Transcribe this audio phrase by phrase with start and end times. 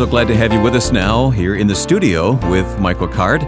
[0.00, 3.42] So glad to have you with us now here in the studio with Michael Card.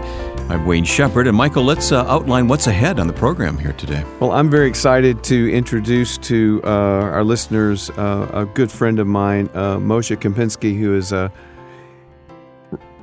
[0.51, 1.25] I'm Wayne Shepherd.
[1.25, 4.05] And Michael, let's uh, outline what's ahead on the program here today.
[4.19, 9.07] Well, I'm very excited to introduce to uh, our listeners uh, a good friend of
[9.07, 11.33] mine, uh, Moshe Kempinski, who is a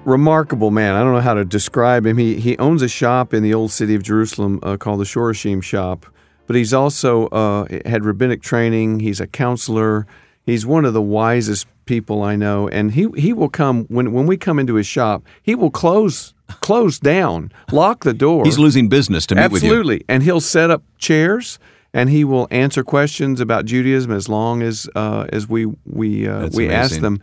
[0.05, 0.95] remarkable man.
[0.95, 2.19] I don't know how to describe him.
[2.19, 5.61] He, he owns a shop in the old city of Jerusalem uh, called the Shorashim
[5.61, 6.07] Shop,
[6.47, 9.01] but he's also uh, had rabbinic training.
[9.01, 10.07] He's a counselor.
[10.47, 14.27] He's one of the wisest people I know, and he he will come when when
[14.27, 15.25] we come into his shop.
[15.43, 18.45] He will close close down, lock the door.
[18.45, 19.59] He's losing business to meet Absolutely.
[19.59, 19.79] with you.
[19.81, 21.59] Absolutely, and he'll set up chairs
[21.93, 26.49] and he will answer questions about Judaism as long as uh, as we we uh,
[26.53, 26.71] we amazing.
[26.71, 27.21] ask them.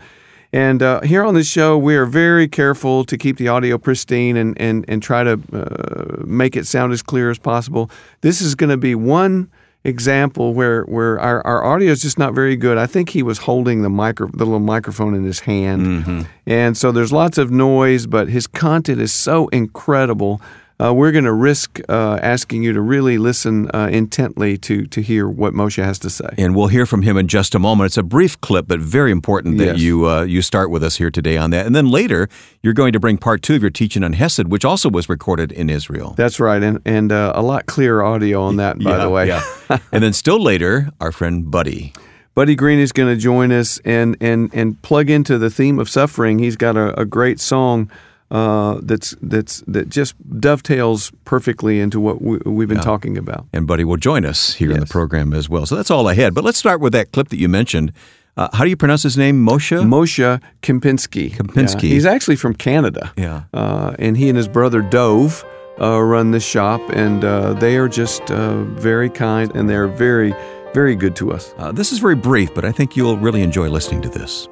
[0.54, 4.36] And uh, here on this show, we are very careful to keep the audio pristine
[4.36, 7.90] and and and try to uh, make it sound as clear as possible.
[8.20, 9.50] This is going to be one
[9.88, 12.78] example where where our, our audio is just not very good.
[12.78, 16.22] I think he was holding the micro the little microphone in his hand, Mm-hmm.
[16.46, 18.06] and so there's lots of noise.
[18.06, 20.42] But his content is so incredible.
[20.80, 25.02] Uh, we're going to risk uh, asking you to really listen uh, intently to to
[25.02, 26.30] hear what Moshe has to say.
[26.38, 27.88] And we'll hear from him in just a moment.
[27.88, 29.80] It's a brief clip, but very important that Yes.
[29.80, 31.66] you uh, you start with us here today on that.
[31.66, 32.30] And then later,
[32.62, 35.52] you're going to bring part two of your teaching on Hesed, which also was recorded
[35.52, 36.14] in Israel.
[36.16, 39.28] That's right, and and uh, a lot clearer audio on that, by Yeah, the way.
[39.30, 39.44] yeah.
[39.92, 41.92] and then still later, our friend Buddy.
[42.36, 45.90] Buddy Green is going to join us and and and plug into the theme of
[45.90, 46.38] suffering.
[46.38, 47.90] He's got a, a great song
[48.30, 53.46] uh, that's that's that just dovetails perfectly into what we, we've been talking about.
[53.54, 55.66] And Buddy will join us here in the program as well.
[55.66, 56.34] So that's all ahead.
[56.34, 57.94] But let's start with that clip that you mentioned.
[58.36, 59.44] Uh, how do you pronounce his name?
[59.44, 59.76] Moshe?
[59.82, 61.32] Moshe Kempinski.
[61.32, 61.84] Kempinski.
[61.84, 63.12] Yeah, he's actually from Canada.
[63.18, 63.44] Yeah.
[63.52, 65.44] Uh, and he and his brother Dove
[65.82, 70.36] uh, run this shop, and uh, they are just uh, very kind and they're very,
[70.74, 71.54] very good to us.
[71.58, 74.48] Uh, this is very brief, but I think you'll really enjoy listening to this.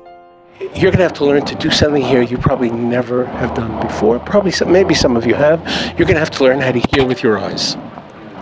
[0.59, 3.85] You're going to have to learn to do something here you probably never have done
[3.85, 4.19] before.
[4.19, 5.59] Probably, some, maybe some of you have.
[5.97, 7.75] You're going to have to learn how to hear with your eyes.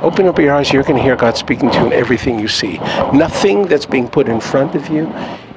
[0.03, 2.47] Open up your eyes, you're going to hear God speaking to you in everything you
[2.47, 2.78] see.
[3.13, 5.12] Nothing that's being put in front of you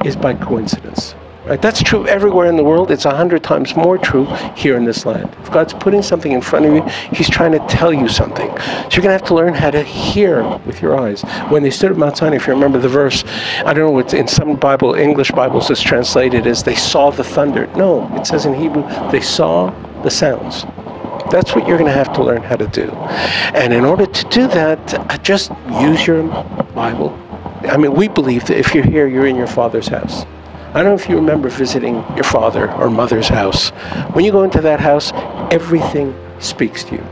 [0.05, 1.15] is by coincidence.
[1.47, 1.63] Right?
[1.63, 2.91] That's true everywhere in the world.
[2.91, 4.25] It's a hundred times more true
[4.57, 5.33] here in this land.
[5.43, 6.83] If God's putting something in front of you,
[7.17, 8.49] He's trying to tell you something.
[8.49, 11.23] So you're going to have to learn how to hear with your eyes.
[11.49, 13.23] When they stood at Mount Sinai, if you remember the verse,
[13.65, 17.23] I don't know what in some Bible, English Bibles, it's translated as they saw the
[17.23, 17.69] thunder.
[17.77, 18.83] No, it says in Hebrew,
[19.13, 19.71] they saw
[20.03, 20.65] the sounds.
[21.31, 22.91] That's what you're going to have to learn how to do.
[23.55, 26.25] And in order to do that, uh, just use your
[26.75, 27.17] Bible.
[27.63, 30.25] I mean, we believe that if you're here, you're in your Father's house.
[30.77, 33.71] I don't know if you remember visiting your father or mother's house.
[34.13, 35.11] When you go into that house,
[35.51, 37.07] everything speaks to you.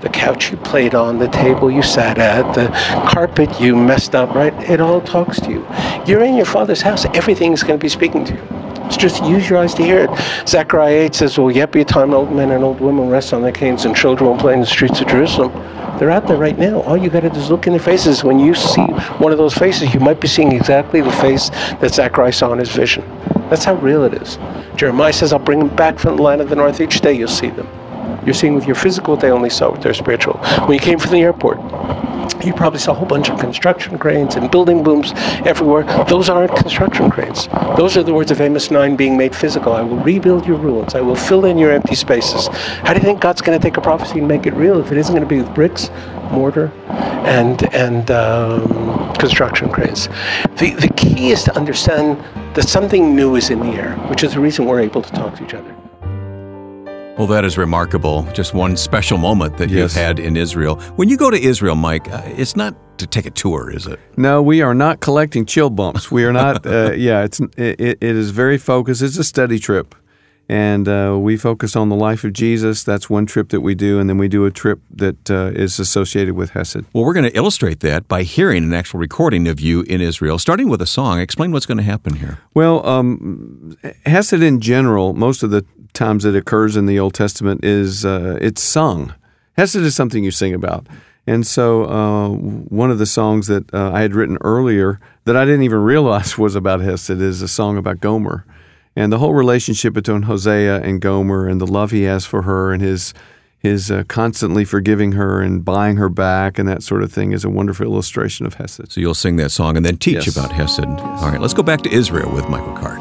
[0.00, 2.68] The couch you played on, the table you sat at, the
[3.10, 4.54] carpet you messed up, right?
[4.70, 5.66] It all talks to you.
[6.06, 8.40] You're in your father's house, everything's going to be speaking to you.
[8.90, 10.48] So just use your eyes to hear it.
[10.48, 13.42] Zechariah 8 says, Will yet be a time old men and old women rest on
[13.42, 15.52] their canes and children will play in the streets of Jerusalem.
[16.00, 16.80] They're out there right now.
[16.84, 18.24] All you got to do is look in their faces.
[18.24, 18.86] When you see
[19.20, 22.58] one of those faces, you might be seeing exactly the face that Zechariah saw in
[22.58, 23.04] his vision.
[23.50, 24.38] That's how real it is.
[24.76, 26.80] Jeremiah says, I'll bring them back from the land of the north.
[26.80, 27.68] Each day you'll see them.
[28.24, 30.38] You're seeing with your physical what they only saw with their spiritual.
[30.64, 31.58] When you came from the airport,
[32.44, 35.12] you probably saw a whole bunch of construction cranes and building booms
[35.46, 35.84] everywhere.
[36.04, 37.48] Those aren't construction cranes.
[37.76, 39.72] Those are the words of Amos 9 being made physical.
[39.72, 40.94] I will rebuild your ruins.
[40.94, 42.48] I will fill in your empty spaces.
[42.48, 44.92] How do you think God's going to take a prophecy and make it real if
[44.92, 45.90] it isn't going to be with bricks,
[46.30, 50.08] mortar, and and um, construction cranes?
[50.58, 52.18] The the key is to understand
[52.54, 55.36] that something new is in the air, which is the reason we're able to talk
[55.36, 55.79] to each other.
[57.20, 58.22] Well, that is remarkable.
[58.32, 60.76] Just one special moment that you've had in Israel.
[60.96, 64.00] When you go to Israel, Mike, uh, it's not to take a tour, is it?
[64.16, 66.10] No, we are not collecting chill bumps.
[66.10, 66.64] We are not.
[66.64, 69.02] Uh, yeah, it's it, it is very focused.
[69.02, 69.94] It's a study trip,
[70.50, 72.82] and uh, we focus on the life of Jesus.
[72.82, 75.78] That's one trip that we do, and then we do a trip that uh, is
[75.78, 76.84] associated with Hesed.
[76.92, 80.40] Well, we're going to illustrate that by hearing an actual recording of you in Israel,
[80.40, 81.20] starting with a song.
[81.20, 82.40] Explain what's going to happen here.
[82.52, 87.64] Well, um, Hesed in general, most of the times it occurs in the Old Testament
[87.64, 89.14] is uh, it's sung.
[89.56, 90.84] Hesed is something you sing about.
[91.28, 95.44] And so, uh, one of the songs that uh, I had written earlier that I
[95.44, 98.44] didn't even realize was about Hesed is a song about Gomer.
[99.00, 102.70] And the whole relationship between Hosea and Gomer and the love he has for her
[102.70, 103.14] and his
[103.58, 107.42] his uh, constantly forgiving her and buying her back and that sort of thing is
[107.42, 108.92] a wonderful illustration of Hesed.
[108.92, 110.36] So you'll sing that song and then teach Yes.
[110.36, 110.84] about Hesed.
[110.84, 112.98] All right, let's go back to Israel with Michael Card.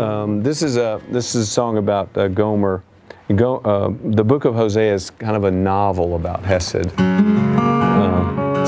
[0.00, 2.82] Um, this is a this is a song about uh, Gomer.
[3.36, 6.90] Go, uh, the book of Hosea is kind of a novel about Hesed.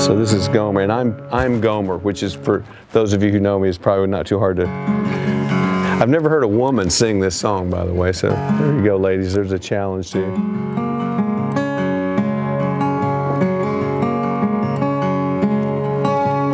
[0.03, 3.39] So this is Gomer, and I'm I'm Gomer, which is for those of you who
[3.39, 4.67] know me is probably not too hard to.
[4.67, 8.11] I've never heard a woman sing this song, by the way.
[8.11, 9.33] So there you go, ladies.
[9.33, 10.25] There's a challenge to you.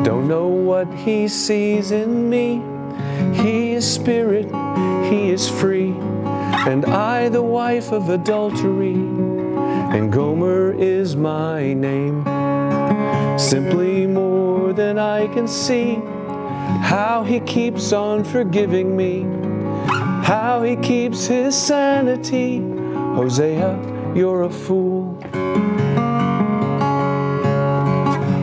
[0.03, 2.61] Don't know what he sees in me.
[3.41, 4.45] He is spirit,
[5.09, 5.95] he is free.
[6.67, 12.38] And I, the wife of adultery, and Gomer is my name.
[13.39, 15.95] Simply more than I can see
[16.81, 19.21] how he keeps on forgiving me,
[20.23, 22.59] how he keeps his sanity.
[22.59, 23.79] Hosea,
[24.13, 25.17] you're a fool.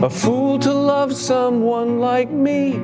[0.03, 2.79] A fool to love someone like me,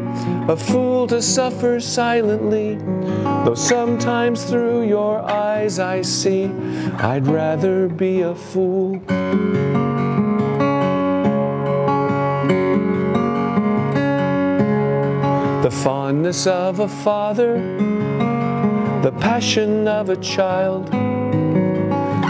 [0.47, 2.75] a fool to suffer silently.
[3.43, 6.45] Though sometimes through your eyes I see,
[6.99, 9.01] I'd rather be a fool.
[15.81, 17.53] Fondness of a father,
[19.01, 20.87] the passion of a child,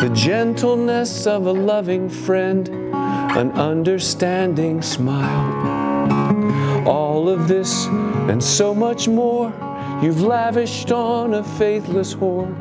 [0.02, 6.88] the gentleness of a loving friend, an understanding smile.
[6.88, 7.86] All of this
[8.30, 9.54] and so much more
[10.02, 12.52] you've lavished on a faithless whore.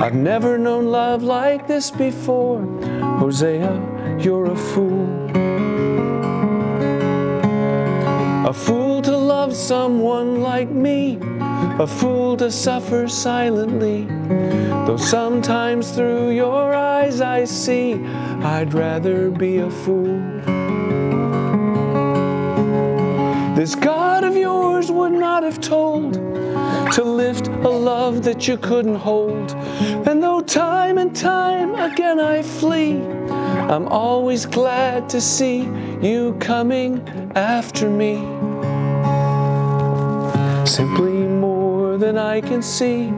[0.00, 2.62] I've never known love like this before.
[3.20, 5.06] Hosea, you're a fool.
[8.48, 8.87] A fool
[9.58, 11.18] someone like me,
[11.80, 14.04] a fool to suffer silently.
[14.86, 20.20] Though sometimes through your eyes I see, I'd rather be a fool.
[23.56, 28.94] This God of yours would not have told to lift a love that you couldn't
[28.94, 29.50] hold.
[30.06, 33.02] And though time and time again I flee,
[33.72, 35.64] I'm always glad to see
[36.00, 38.47] you coming after me.
[40.78, 43.08] Simply more than I can see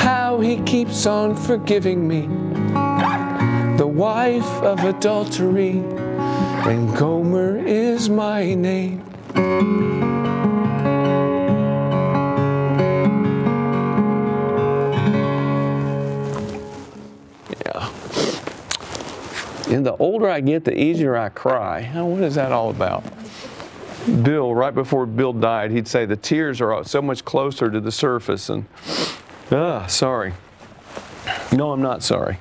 [0.00, 2.22] how he keeps on forgiving me.
[3.76, 5.82] The wife of adultery,
[6.64, 9.04] and Gomer is my name.
[17.66, 17.90] Yeah.
[19.68, 21.90] And the older I get, the easier I cry.
[21.92, 23.04] Now, what is that all about?
[24.22, 27.92] Bill, right before Bill died, he'd say the tears are so much closer to the
[27.92, 28.66] surface, and
[29.50, 30.32] ah, sorry.
[31.52, 32.38] No, I'm not sorry.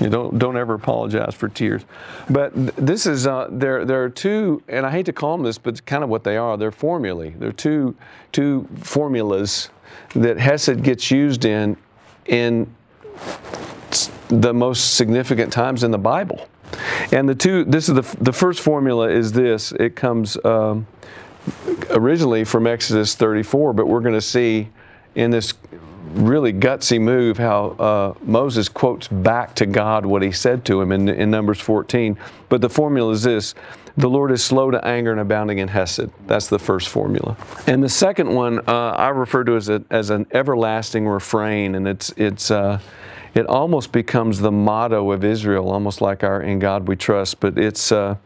[0.00, 1.82] You don't don't ever apologize for tears.
[2.28, 5.58] But this is uh, there there are two, and I hate to call them this,
[5.58, 6.56] but it's kind of what they are.
[6.56, 7.30] They're formulae.
[7.30, 7.94] They're two
[8.32, 9.70] two formulas
[10.14, 11.76] that Hesed gets used in
[12.26, 12.74] in
[14.28, 16.48] the most significant times in the Bible.
[17.12, 19.72] And the two, this is the, the first formula is this.
[19.72, 20.86] It comes um,
[21.90, 24.68] originally from Exodus 34, but we're going to see
[25.14, 25.54] in this
[26.12, 30.92] really gutsy move how uh, Moses quotes back to God what he said to him
[30.92, 32.18] in, in Numbers 14.
[32.48, 33.54] But the formula is this
[33.96, 36.10] the Lord is slow to anger and abounding in Hesed.
[36.26, 37.34] That's the first formula.
[37.66, 41.88] And the second one uh, I refer to as, a, as an everlasting refrain, and
[41.88, 42.78] it's, it's, uh,
[43.36, 47.58] it almost becomes the motto of Israel, almost like our "In God We Trust." But
[47.58, 48.16] it's uh,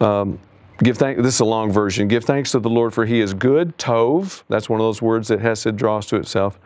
[0.00, 0.38] um,
[0.82, 1.18] give thank.
[1.18, 2.06] This is a long version.
[2.06, 3.76] Give thanks to the Lord, for He is good.
[3.78, 4.42] Tov.
[4.48, 6.58] That's one of those words that Hesed draws to itself.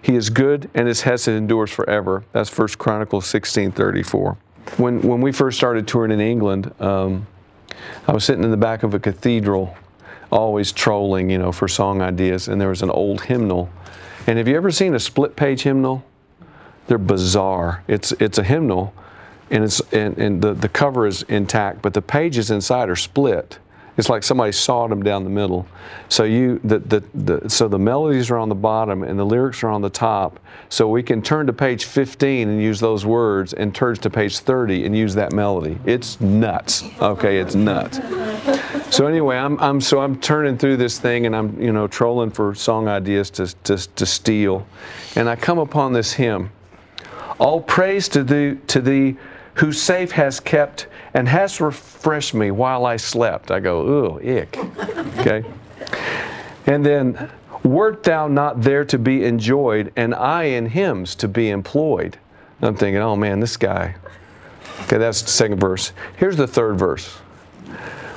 [0.00, 2.24] He is good, and His Hesed endures forever.
[2.32, 4.38] That's First Chronicles sixteen thirty four.
[4.78, 7.26] When when we first started touring in England, um,
[8.08, 9.76] I was sitting in the back of a cathedral,
[10.32, 13.68] always trolling, you know, for song ideas, and there was an old hymnal.
[14.26, 16.02] And have you ever seen a split page hymnal?
[16.86, 17.82] They're bizarre.
[17.88, 18.94] It's it's a hymnal,
[19.50, 23.58] and it's and, and the, the cover is intact, but the pages inside are split.
[23.96, 25.66] It's like somebody sawed them down the middle.
[26.10, 29.62] So you the, the, the so the melodies are on the bottom and the lyrics
[29.62, 30.38] are on the top.
[30.68, 34.40] So we can turn to page 15 and use those words, and turn to page
[34.40, 35.78] 30 and use that melody.
[35.86, 36.84] It's nuts.
[37.00, 37.98] Okay, it's nuts.
[38.94, 42.30] So anyway, I'm, I'm so I'm turning through this thing and I'm you know trolling
[42.30, 44.66] for song ideas to, to, to steal,
[45.14, 46.50] and I come upon this hymn.
[47.38, 49.16] All praise to thee, to thee
[49.54, 53.50] who safe has kept and has refreshed me while I slept.
[53.50, 54.58] I go, ooh, ick.
[55.18, 55.44] Okay.
[56.66, 57.30] And then,
[57.62, 62.18] wert thou not there to be enjoyed, and I in hymns to be employed?
[62.60, 63.94] I'm thinking, oh man, this guy.
[64.82, 65.92] Okay, that's the second verse.
[66.16, 67.18] Here's the third verse.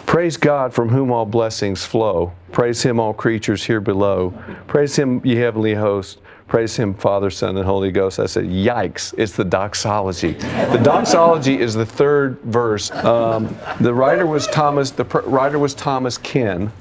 [0.09, 2.33] Praise God from whom all blessings flow.
[2.51, 4.33] Praise Him, all creatures here below.
[4.65, 6.17] Praise Him, ye heavenly hosts.
[6.47, 8.19] Praise Him, Father, Son, and Holy Ghost.
[8.19, 10.31] I said, yikes, it's the doxology.
[10.31, 12.89] The doxology is the third verse.
[12.89, 16.71] Um, the writer was Thomas, the pr- writer was Thomas Ken.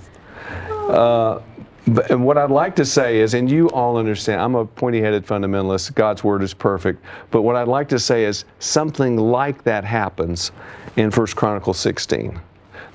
[0.71, 1.43] Uh,
[1.87, 5.03] but, and what I'd like to say is, and you all understand, I'm a pointy
[5.03, 5.95] headed fundamentalist.
[5.95, 7.05] God's word is perfect.
[7.31, 10.51] But what I'd like to say is something like that happens
[10.97, 12.41] in 1 Chronicles 16.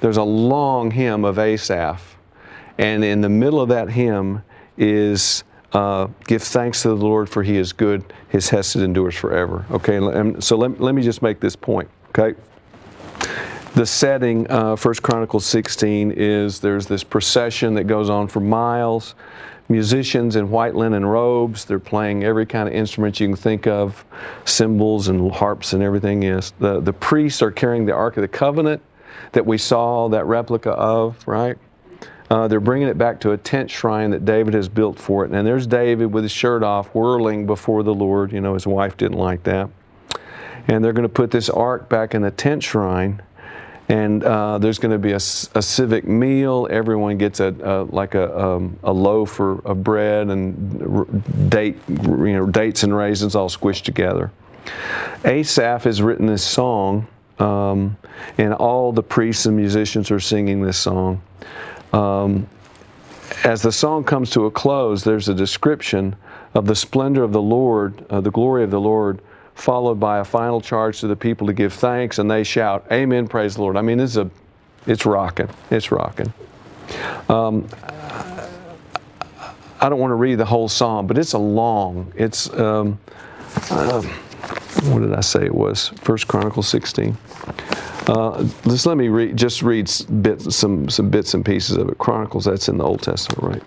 [0.04, 2.18] There's a long hymn of Asaph,
[2.78, 4.44] and in the middle of that hymn
[4.78, 9.66] is uh, give thanks to the Lord for he is good, his hesed endures forever.
[9.72, 10.02] Okay,
[10.42, 12.38] so let, let me just make this point, okay?
[13.76, 19.16] The setting, uh, First Chronicles 16, is there's this procession that goes on for miles.
[19.70, 24.04] Musicians in white linen robes, they're playing every kind of instrument you can think of,
[24.44, 26.52] cymbals and harps and everything is.
[26.60, 28.82] The, the priests are carrying the Ark of the Covenant
[29.32, 31.58] that we saw that replica of, right?
[32.30, 35.32] Uh, they're bringing it back to a tent shrine that David has built for it.
[35.32, 38.32] And there's David with his shirt off, whirling before the Lord.
[38.32, 39.70] You know, his wife didn't like that.
[40.68, 43.22] And they're going to put this ark back in the tent shrine
[43.89, 46.68] and uh, there's going to be a, a, civic meal.
[46.70, 52.34] Everyone gets a, a like a, um, a loaf or, of bread and date, you
[52.34, 54.32] know, dates and raisins all squished together.
[55.25, 57.08] Asaph has written this song,
[57.40, 57.98] um,
[58.38, 61.22] and all the priests and musicians are singing this song.
[61.92, 62.48] Um,
[63.44, 66.16] as the song comes to a close, there's a description
[66.54, 69.22] of the splendor of the Lord, uh, the glory of the Lord
[69.56, 73.28] followed by a final charge to the people to give thanks, and they shout, Amen,
[73.28, 73.78] praise the Lord.
[73.78, 74.30] I mean, it's a,
[74.88, 75.50] it's rocking.
[75.70, 76.34] It's rocking.
[77.30, 77.68] Um,
[79.80, 82.12] I don't want to read the whole psalm, but it's a long.
[82.16, 83.00] It's um,
[83.70, 84.02] uh,
[84.84, 85.89] what did I say it was?
[86.01, 87.18] First Chronicles 16.
[88.08, 89.89] Uh, just let me read, just read
[90.22, 91.98] bits, some some bits and pieces of it.
[91.98, 93.63] Chronicles, that's in the Old Testament, right?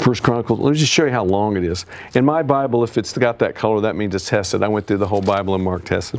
[0.00, 0.60] First Chronicles.
[0.60, 1.86] Let me just show you how long it is.
[2.14, 4.62] In my Bible, if it's got that color, that means it's Hesed.
[4.62, 6.16] I went through the whole Bible and marked Hesed.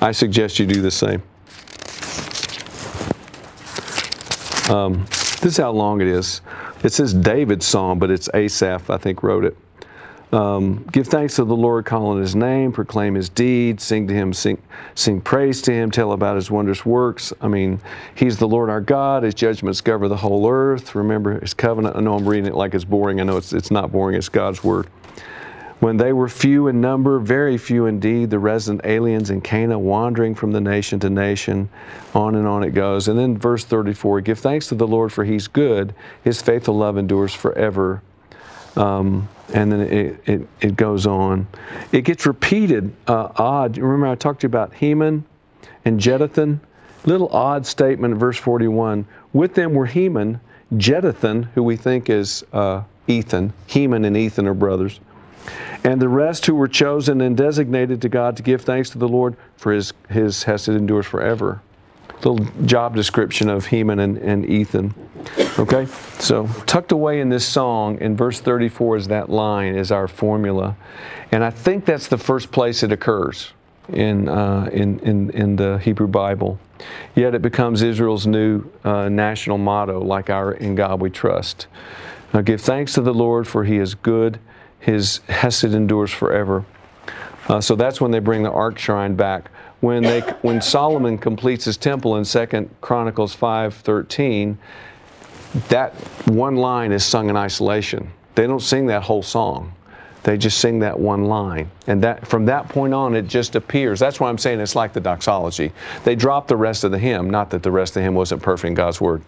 [0.00, 1.22] I suggest you do the same.
[4.70, 5.06] Um,
[5.40, 6.40] this is how long it is.
[6.82, 9.56] It says David's song, but it's Asaph, I think, wrote it.
[10.30, 14.14] Um, give thanks to the Lord, call on His name, proclaim His deeds, sing to
[14.14, 14.60] Him, sing,
[14.94, 17.32] sing praise to Him, tell about His wondrous works.
[17.40, 17.80] I mean,
[18.14, 19.22] He's the Lord our God.
[19.22, 20.94] His judgments cover the whole earth.
[20.94, 21.96] Remember His covenant.
[21.96, 23.20] I know I'm reading it like it's boring.
[23.20, 24.16] I know it's, it's not boring.
[24.16, 24.88] It's God's word.
[25.80, 30.34] When they were few in number, very few indeed, the resident aliens in Canaan wandering
[30.34, 31.70] from the nation to nation,
[32.14, 33.06] on and on it goes.
[33.06, 35.94] And then verse 34 Give thanks to the Lord, for He's good.
[36.22, 38.02] His faithful love endures forever.
[38.76, 41.46] Um, and then it, it, it, goes on.
[41.92, 43.78] It gets repeated uh, odd.
[43.78, 45.24] Remember, I talked to you about Heman
[45.84, 46.60] and Jeduthun?
[47.04, 49.06] Little odd statement in verse 41.
[49.32, 50.40] With them were Heman,
[50.74, 53.52] Jeduthun, who we think is uh, Ethan.
[53.66, 55.00] Heman and Ethan are brothers.
[55.84, 59.08] And the rest who were chosen and designated to God to give thanks to the
[59.08, 61.62] Lord for his, his has Hesed endures forever
[62.24, 64.94] little job description of Heman and, and Ethan.
[65.58, 65.86] Okay?
[66.18, 70.76] So, tucked away in this song, in verse 34 is that line, is our formula.
[71.32, 73.52] And I think that's the first place it occurs
[73.88, 76.58] in, uh, in, in, in the Hebrew Bible.
[77.14, 81.66] Yet it becomes Israel's new uh, national motto, like our In God We Trust.
[82.32, 84.38] Now give thanks to the Lord, for He is good,
[84.78, 86.64] His Hesed endures forever.
[87.48, 91.64] Uh, so that's when they bring the ark shrine back when they when Solomon completes
[91.64, 94.56] his temple in Second Chronicles 5:13,
[95.68, 95.94] that
[96.26, 98.10] one line is sung in isolation.
[98.34, 99.72] They don't sing that whole song.
[100.24, 101.70] They just sing that one line.
[101.86, 103.98] And that from that point on it just appears.
[104.00, 105.72] That's why I'm saying it's like the doxology.
[106.04, 108.42] They drop the rest of the hymn, not that the rest of the hymn wasn't
[108.42, 109.22] perfect in God's word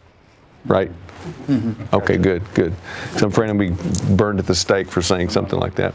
[0.66, 0.90] right?
[1.48, 1.94] Mm-hmm.
[1.94, 2.74] Okay, good, good.
[3.16, 5.74] So I'm afraid I'm going to be burned at the stake for saying something like
[5.74, 5.94] that.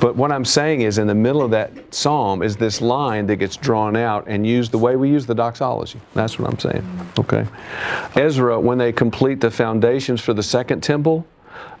[0.00, 3.36] But what I'm saying is, in the middle of that psalm is this line that
[3.36, 6.00] gets drawn out and used the way we use the doxology.
[6.14, 7.10] That's what I'm saying.
[7.18, 7.46] Okay.
[8.14, 11.26] Ezra, when they complete the foundations for the second temple,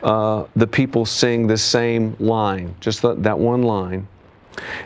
[0.02, 4.06] uh, the people sing the same line, just that one line.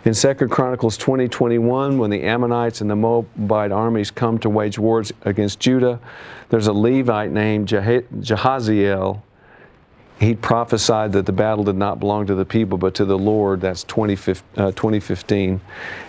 [0.04, 4.78] In 2 Chronicles 20, 21, when the Ammonites and the Moabite armies come to wage
[4.78, 6.00] wars against Judah,
[6.48, 9.22] there's a Levite named Jahaziel.
[10.20, 13.62] He prophesied that the battle did not belong to the people but to the Lord.
[13.62, 15.54] That's 2015.
[15.54, 15.58] Uh,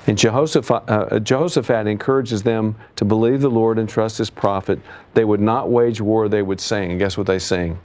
[0.06, 4.82] and Jehoshaphat, uh, Jehoshaphat encourages them to believe the Lord and trust his prophet.
[5.14, 6.92] They would not wage war, they would sing.
[6.92, 7.80] And guess what they sing?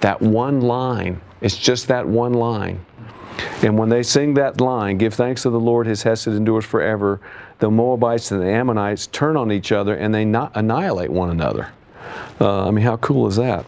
[0.00, 1.20] That one line.
[1.40, 2.84] It's just that one line.
[3.62, 7.20] And when they sing that line, give thanks to the Lord, his Hesed endures forever,
[7.58, 11.72] the Moabites and the Ammonites turn on each other and they not annihilate one another.
[12.40, 13.66] Uh, I mean, how cool is that?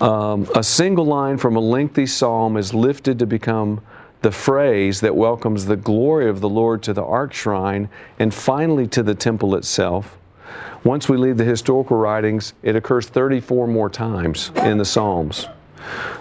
[0.00, 3.80] Um, a single line from a lengthy psalm is lifted to become
[4.22, 8.86] the phrase that welcomes the glory of the Lord to the ark shrine and finally
[8.88, 10.18] to the temple itself.
[10.84, 15.48] Once we leave the historical writings, it occurs 34 more times in the Psalms.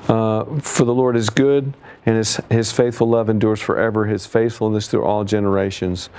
[0.08, 1.74] Uh, for the Lord is good,
[2.06, 6.10] and his, his faithful love endures forever, his faithfulness through all generations.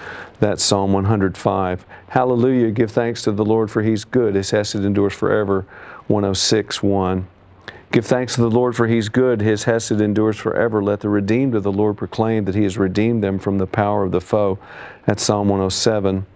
[0.41, 1.87] That's Psalm 105.
[2.09, 5.67] Hallelujah, give thanks to the Lord, for he's good, his hesed endures forever.
[6.09, 7.27] 106 1.
[7.93, 10.83] Give thanks to the Lord, for he's good, his hesed endures forever.
[10.83, 14.03] Let the redeemed of the Lord proclaim that he has redeemed them from the power
[14.05, 14.59] of the foe.
[15.07, 16.27] That's Psalm 107.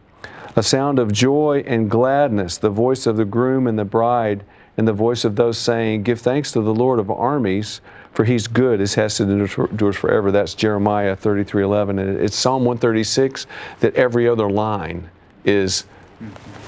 [0.56, 4.44] A sound of joy and gladness, the voice of the groom and the bride,
[4.80, 7.82] and the voice of those saying, Give thanks to the Lord of armies,
[8.12, 10.32] for he's good, his hesed endures forever.
[10.32, 11.98] That's Jeremiah 33 11.
[11.98, 13.46] And it's Psalm 136
[13.80, 15.10] that every other line
[15.44, 15.84] is,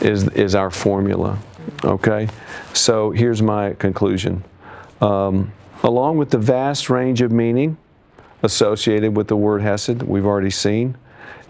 [0.03, 1.39] is, is our formula.
[1.83, 2.29] Okay?
[2.75, 4.45] So here's my conclusion.
[5.01, 5.51] Um,
[5.83, 7.79] along with the vast range of meaning
[8.43, 10.99] associated with the word Hesed, we've already seen,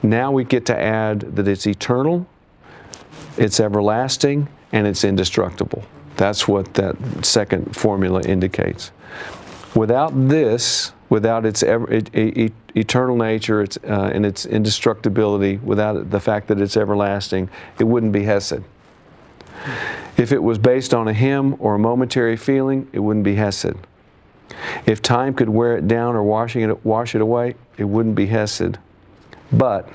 [0.00, 2.24] now we get to add that it's eternal,
[3.36, 5.84] it's everlasting, and it's indestructible.
[6.22, 6.94] That's what that
[7.26, 8.92] second formula indicates.
[9.74, 16.60] Without this, without its eternal nature its, uh, and its indestructibility, without the fact that
[16.60, 17.50] it's everlasting,
[17.80, 18.62] it wouldn't be Hesed.
[20.16, 23.74] If it was based on a hymn or a momentary feeling, it wouldn't be Hesed.
[24.86, 28.26] If time could wear it down or washing it, wash it away, it wouldn't be
[28.26, 28.78] Hesed.
[29.52, 29.88] But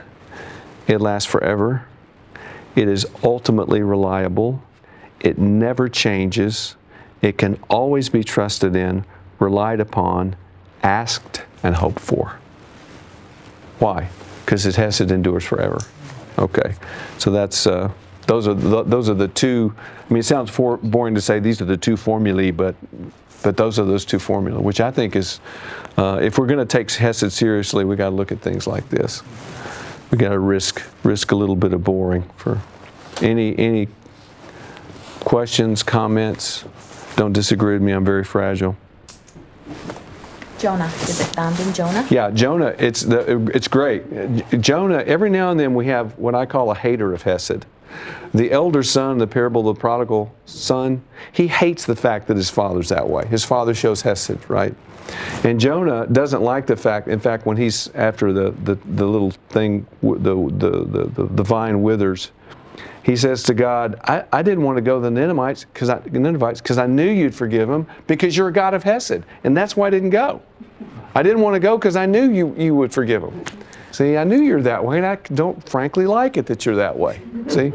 [0.89, 1.85] it lasts forever.
[2.75, 4.61] It is ultimately reliable.
[5.19, 6.75] It never changes.
[7.21, 9.05] It can always be trusted in,
[9.39, 10.35] relied upon,
[10.83, 12.39] asked, and hoped for.
[13.79, 14.09] Why?
[14.45, 15.79] Because it has Hesed endures forever.
[16.39, 16.75] Okay,
[17.17, 17.91] so that's uh,
[18.27, 19.73] those are the, those are the two.
[19.77, 22.75] I mean, it sounds for, boring to say these are the two formulae, but
[23.43, 25.39] but those are those two formulae, which I think is,
[25.97, 28.87] uh, if we're going to take Hesed seriously, we got to look at things like
[28.89, 29.23] this.
[30.11, 32.61] We got to risk risk a little bit of boring for
[33.21, 33.87] any any
[35.27, 36.63] questions, comments.
[37.17, 37.91] Don't disagree with me.
[37.91, 38.77] I'm very fragile.
[40.57, 40.85] Jonah.
[40.85, 42.07] Is it found in Jonah?
[42.09, 42.73] Yeah, Jonah.
[42.79, 44.05] It's the, it's great.
[44.61, 44.99] Jonah.
[44.99, 47.65] Every now and then we have what I call a hater of Hesed.
[48.33, 52.49] The elder son, the parable of the prodigal son, he hates the fact that his
[52.49, 53.27] father's that way.
[53.27, 54.73] His father shows Hesed, right?
[55.43, 59.31] And Jonah doesn't like the fact, in fact, when he's after the, the, the little
[59.49, 62.31] thing, the, the, the, the vine withers,
[63.07, 65.87] he says to God, I, I didn't want to go to the Ninevites because
[66.77, 69.23] I, I knew you'd forgive them because you're a God of Hesed.
[69.45, 70.41] And that's why I didn't go.
[71.15, 73.45] I didn't want to go because I knew you, you would forgive them.
[73.93, 76.99] See, I knew you're that way, and I don't frankly like it that you're that
[76.99, 77.21] way.
[77.47, 77.71] See?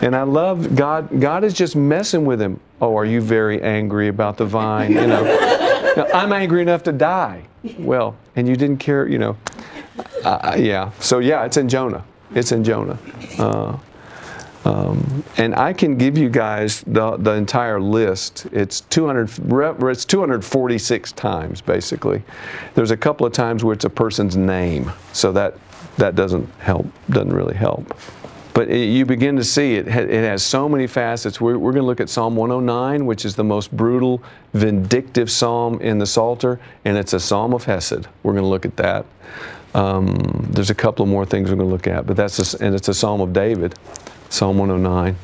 [0.00, 1.20] And I love God.
[1.20, 2.60] God is just messing with him.
[2.80, 4.92] Oh, are you very angry about the vine?
[4.92, 7.42] You know, I'm angry enough to die.
[7.80, 9.36] Well, and you didn't care, you know.
[10.24, 10.92] Uh, yeah.
[11.00, 12.04] So, yeah, it's in Jonah.
[12.32, 12.98] It's in Jonah.
[13.38, 13.76] Uh,
[14.64, 18.46] um, and I can give you guys the, the entire list.
[18.52, 19.30] It's 200.
[19.88, 22.22] It's 246 times basically.
[22.74, 25.54] There's a couple of times where it's a person's name, so that
[25.96, 26.86] that doesn't help.
[27.10, 27.96] Doesn't really help.
[28.54, 29.88] But it, you begin to see it.
[29.88, 31.40] It has so many facets.
[31.40, 34.22] We're, we're going to look at Psalm 109, which is the most brutal,
[34.52, 38.06] vindictive psalm in the Psalter, and it's a psalm of Hesed.
[38.22, 39.06] We're going to look at that.
[39.74, 40.14] Um,
[40.50, 42.74] there's a couple of more things we're going to look at, but that's a, and
[42.74, 43.74] it's a psalm of David.
[44.32, 45.14] Psalm 109.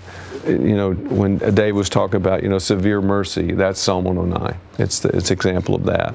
[0.47, 4.55] You know, when Dave was talking about, you know, severe mercy, that's Psalm 109.
[4.79, 6.15] It's the, it's example of that.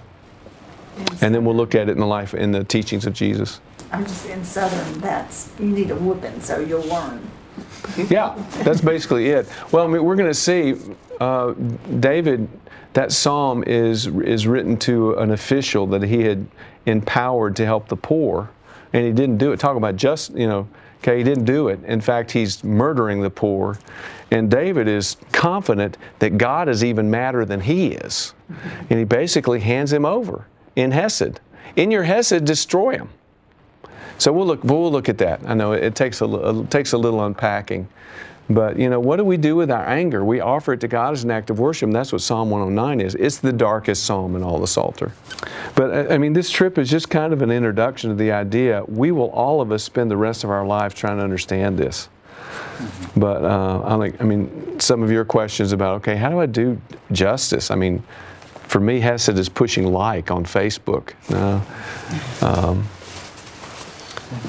[1.22, 3.60] And then we'll look at it in the life, in the teachings of Jesus.
[3.92, 7.28] I'm just in Southern, that's, you need a whooping so you'll learn.
[8.10, 9.48] yeah, that's basically it.
[9.72, 10.76] Well, I mean, we're going to see
[11.20, 11.54] uh,
[12.00, 12.48] David,
[12.94, 16.46] that psalm is, is written to an official that he had
[16.86, 18.52] empowered to help the poor,
[18.94, 19.60] and he didn't do it.
[19.60, 20.68] Talk about just, you know,
[21.04, 21.84] Okay, he didn't do it.
[21.84, 23.78] In fact, he's murdering the poor.
[24.32, 28.34] And David is confident that God is even madder than he is.
[28.90, 31.42] And he basically hands him over in Hesed.
[31.76, 33.10] In your Hesed, destroy him.
[34.18, 35.42] So we'll look, we'll look at that.
[35.46, 37.90] I know it takes a, it takes a little unpacking.
[38.54, 40.24] But, you know, what do we do with our anger?
[40.24, 43.16] We offer it to God as an act of worship, that's what Psalm 109 is.
[43.16, 45.12] It's the darkest psalm in all the Psalter.
[45.76, 49.12] But, I mean, this trip is just kind of an introduction to the idea we
[49.12, 52.10] will all of us spend the rest of our lives trying to understand this.
[53.16, 56.46] But uh, I like, I mean, some of your questions about, okay, how do I
[56.46, 56.80] do
[57.12, 57.72] justice?
[57.72, 58.04] I mean,
[58.68, 61.14] for me, Hesed is pushing like on Facebook.
[61.32, 62.88] Uh, um,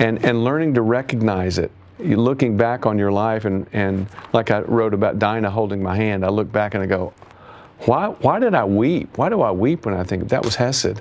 [0.01, 1.71] and, and learning to recognize it
[2.05, 6.25] looking back on your life and, and like I wrote about Dinah holding my hand,
[6.25, 7.13] I look back and I go,
[7.81, 9.17] why, why did I weep?
[9.19, 11.01] Why do I weep when I think that was Hesed?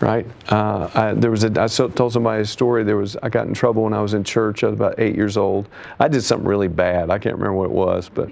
[0.00, 0.26] right?
[0.48, 2.84] Uh, I, there was a, I told somebody a story.
[2.84, 4.62] There was I got in trouble when I was in church.
[4.62, 5.68] I was about eight years old.
[5.98, 7.10] I did something really bad.
[7.10, 8.30] I can't remember what it was, but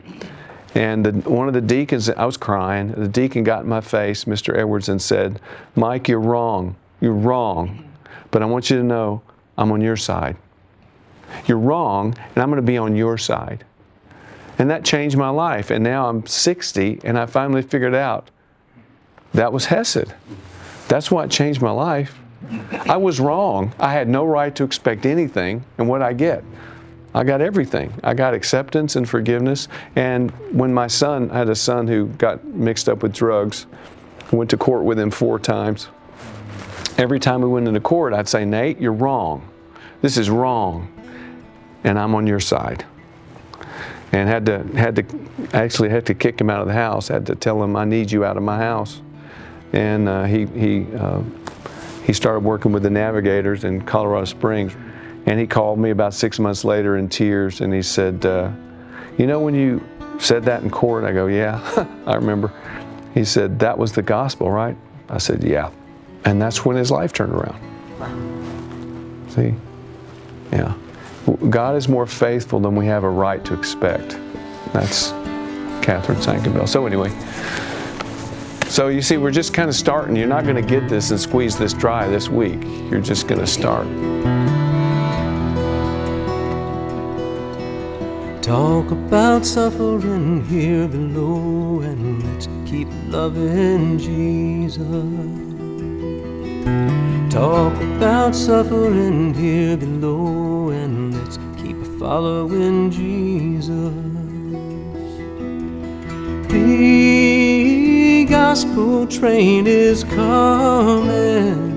[0.74, 2.92] and the, one of the deacons, I was crying.
[2.92, 4.56] The deacon got in my face, Mr.
[4.56, 5.40] Edwards, and said,
[5.74, 6.76] "Mike, you're wrong.
[7.00, 7.82] You're wrong.
[8.30, 9.22] But I want you to know
[9.56, 10.36] I'm on your side.
[11.46, 13.64] You're wrong, and I'm going to be on your side."
[14.58, 15.70] And that changed my life.
[15.70, 18.30] And now I'm 60, and I finally figured out
[19.34, 20.12] that was Hesed.
[20.88, 22.18] That's what changed my life.
[22.86, 23.74] I was wrong.
[23.78, 26.44] I had no right to expect anything, and what I get?
[27.14, 27.92] I got everything.
[28.04, 29.68] I got acceptance and forgiveness.
[29.96, 33.66] And when my son, I had a son who got mixed up with drugs,
[34.32, 35.88] went to court with him four times.
[36.98, 39.48] Every time we went into court, I'd say, Nate, you're wrong.
[40.02, 40.92] This is wrong.
[41.84, 42.84] And I'm on your side
[44.12, 45.04] and had to had to
[45.52, 47.08] actually had to kick him out of the house.
[47.08, 49.00] Had to tell him I need you out of my house,
[49.72, 51.22] and uh, he he uh,
[52.04, 54.74] he started working with the navigators in Colorado Springs,
[55.26, 58.50] and he called me about six months later in tears, and he said, uh,
[59.18, 59.86] "You know when you
[60.18, 61.60] said that in court?" I go, "Yeah,
[62.06, 62.52] I remember."
[63.12, 64.76] He said, "That was the gospel, right?"
[65.08, 65.70] I said, "Yeah,"
[66.24, 67.60] and that's when his life turned around.
[69.30, 69.54] See,
[70.52, 70.74] yeah.
[71.50, 74.18] God is more faithful than we have a right to expect.
[74.72, 75.10] That's
[75.84, 76.68] Katharine Sakenfeld.
[76.68, 77.10] So anyway,
[78.68, 80.16] so you see, we're just kind of starting.
[80.16, 82.62] You're not going to get this and squeeze this dry this week.
[82.90, 83.86] You're just going to start.
[88.42, 94.86] Talk about suffering here below and let's keep loving Jesus.
[97.32, 100.55] Talk about suffering here below
[101.98, 103.94] following Jesus.
[106.48, 111.72] The gospel train is coming,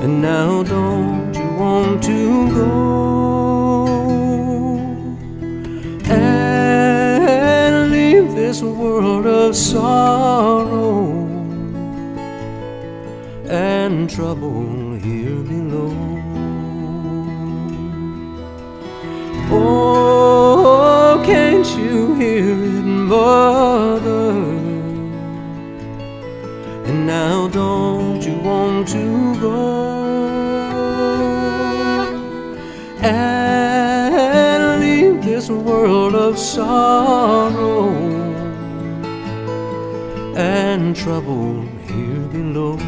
[0.00, 3.06] and now don't you want to go
[6.10, 11.30] and leave this world of sorrow?
[13.50, 14.89] and trouble
[19.52, 24.30] Oh, can't you hear it, mother?
[26.86, 29.80] And now don't you want to go
[33.02, 37.90] and leave this world of sorrow
[40.36, 42.78] and trouble here below?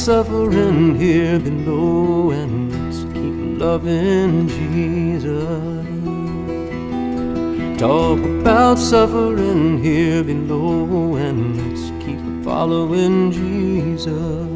[0.00, 5.86] Suffering here below and let's keep loving Jesus.
[7.78, 14.48] Talk about suffering here below and let's keep following Jesus.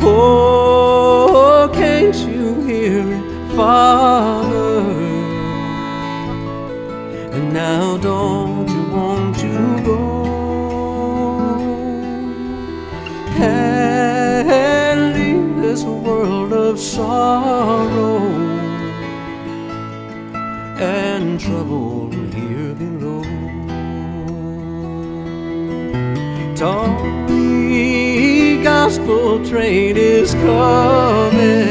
[0.00, 4.78] Oh, can't you hear it, Father?
[7.32, 8.37] And now don't
[16.98, 18.18] sorrow
[20.80, 23.22] and trouble here below.
[26.56, 27.84] Tony
[28.64, 31.67] gospel train is coming.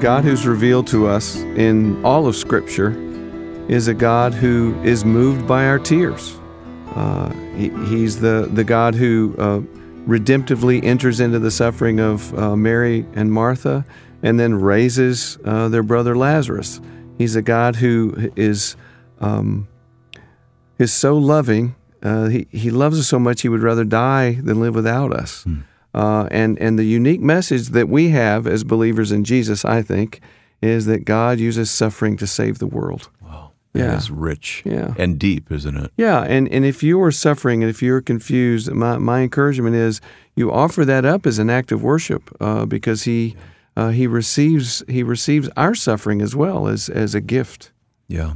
[0.00, 2.96] God who's revealed to us in all of Scripture
[3.68, 6.38] is a God who is moved by our tears.
[6.94, 9.60] Uh, he, he's the, the God who uh,
[10.08, 13.84] redemptively enters into the suffering of uh, Mary and Martha
[14.22, 16.80] and then raises uh, their brother Lazarus.
[17.18, 18.76] He's a God who is,
[19.18, 19.68] um,
[20.78, 21.74] is so loving.
[22.02, 25.46] Uh, he, he loves us so much he would rather die than live without us.
[25.94, 30.20] Uh, and and the unique message that we have as believers in Jesus, I think,
[30.62, 33.08] is that God uses suffering to save the world.
[33.20, 33.50] Wow.
[33.74, 33.86] Yeah.
[33.88, 34.94] That is rich Yeah.
[34.98, 35.92] and deep, isn't it?
[35.96, 40.00] Yeah, and, and if you are suffering and if you're confused, my, my encouragement is
[40.34, 43.36] you offer that up as an act of worship uh, because he
[43.76, 47.70] uh, he receives he receives our suffering as well as as a gift.
[48.08, 48.34] Yeah.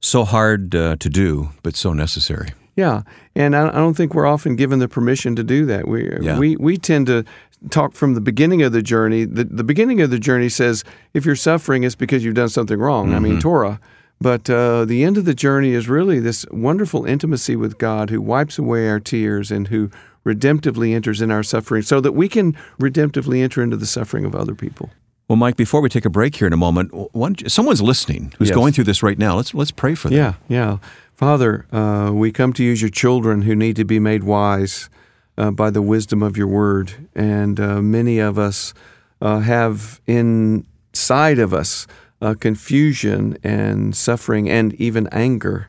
[0.00, 2.48] So hard uh, to do, but so necessary.
[2.76, 3.02] Yeah,
[3.34, 5.86] and I, I don't think we're often given the permission to do that.
[5.86, 6.38] We Yeah.
[6.38, 7.24] we we tend to
[7.70, 9.24] talk from the beginning of the journey.
[9.24, 10.82] The the beginning of the journey says
[11.14, 13.14] if you're suffering, it's because you've done something wrong.
[13.14, 13.78] I mean Torah.
[14.20, 18.20] But uh, the end of the journey is really this wonderful intimacy with God, who
[18.20, 19.90] wipes away our tears and who
[20.24, 24.36] redemptively enters in our suffering, so that we can redemptively enter into the suffering of
[24.36, 24.90] other people.
[25.28, 28.48] Well, Mike, before we take a break here in a moment, one, someone's listening who's
[28.48, 28.54] Yes.
[28.56, 29.36] going through this right now.
[29.36, 30.18] Let's let's pray for them.
[30.18, 30.78] Yeah, yeah.
[31.14, 34.90] Father, uh, we come to you as your children who need to be made wise
[35.38, 37.08] uh, by the wisdom of your word.
[37.14, 38.74] And uh, many of us
[39.20, 41.86] uh, have inside of us
[42.20, 45.68] uh, confusion and suffering and even anger.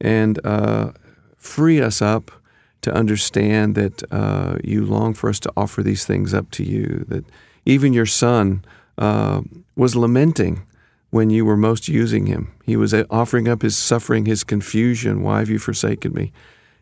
[0.00, 0.92] And uh,
[1.36, 2.30] free us up
[2.82, 7.04] to understand that uh, you long for us to offer these things up to you,
[7.08, 7.24] that
[7.64, 8.64] even your son
[8.98, 9.42] uh,
[9.76, 10.62] was lamenting
[11.10, 12.52] when you were most using him.
[12.64, 15.22] He was uh, offering up his suffering, his confusion.
[15.22, 16.32] Why have you forsaken me?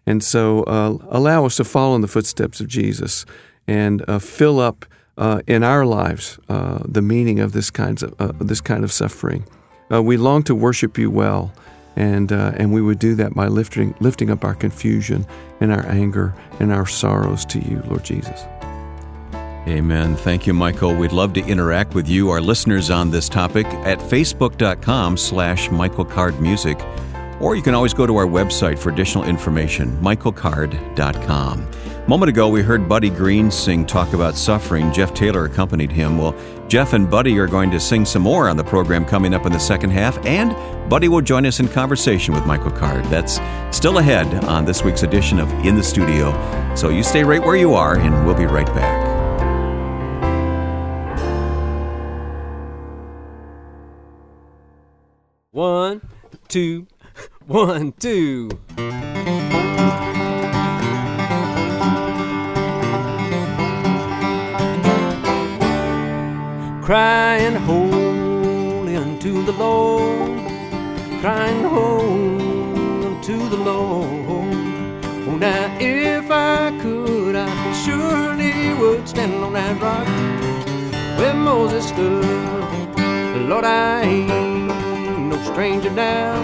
[0.07, 3.26] And so uh, allow us to follow in the footsteps of Jesus
[3.68, 4.87] and uh, fill up
[5.18, 9.44] uh, in our lives uh, the meaning of this, kinds of, this kind of suffering.
[9.88, 11.52] We long to worship you well,
[11.94, 15.24] and, and we would do that by lifting, lifting up our confusion
[15.61, 18.46] and our anger and our sorrows to you, Lord Jesus.
[19.68, 20.14] Amen.
[20.14, 20.94] Thank you, Michael.
[20.94, 26.05] We'd love to interact with you, our listeners, on this topic at facebook.com slash Michael
[26.05, 26.79] Card Music.
[27.40, 31.68] Or you can always go to our website for additional information, michaelcard.com.
[31.85, 34.92] A moment ago, we heard Buddy Green sing Talk About Suffering.
[34.92, 36.16] Jeff Taylor accompanied him.
[36.16, 36.37] Well,
[36.68, 39.52] Jeff and Buddy are going to sing some more on the program coming up in
[39.52, 40.55] the second half, and
[40.88, 43.05] Buddy will join us in conversation with Michael Card.
[43.07, 43.40] That's
[43.76, 46.33] still ahead on this week's edition of In the Studio.
[46.76, 48.96] So you stay right where you are, and we'll be right back.
[55.57, 56.03] One,
[56.49, 56.87] two,
[57.47, 58.51] one, two.
[66.85, 70.40] Crying holy unto the Lord,
[71.23, 74.11] crying holy unto the Lord.
[75.27, 80.07] Oh, now if I could, I surely would stand on that rock
[81.19, 82.27] where Moses stood.
[83.49, 84.46] Lord, I ain't
[85.37, 86.35] no stranger now.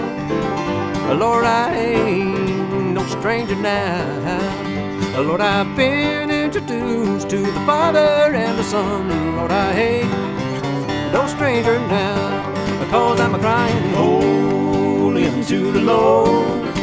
[1.13, 5.21] Lord, I ain't no stranger now.
[5.21, 9.35] Lord, I've been introduced to the Father and the Son.
[9.35, 12.79] Lord, I ain't no stranger now.
[12.79, 16.75] Because I'm a crying holy unto the Lord.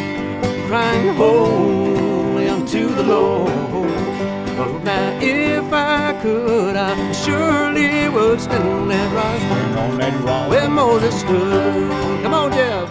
[0.67, 4.10] Crying holy unto the Lord.
[4.85, 9.13] Now if I could, I surely would stand on that
[10.25, 11.91] rock where Moses stood.
[12.23, 12.91] Come on, Jeff.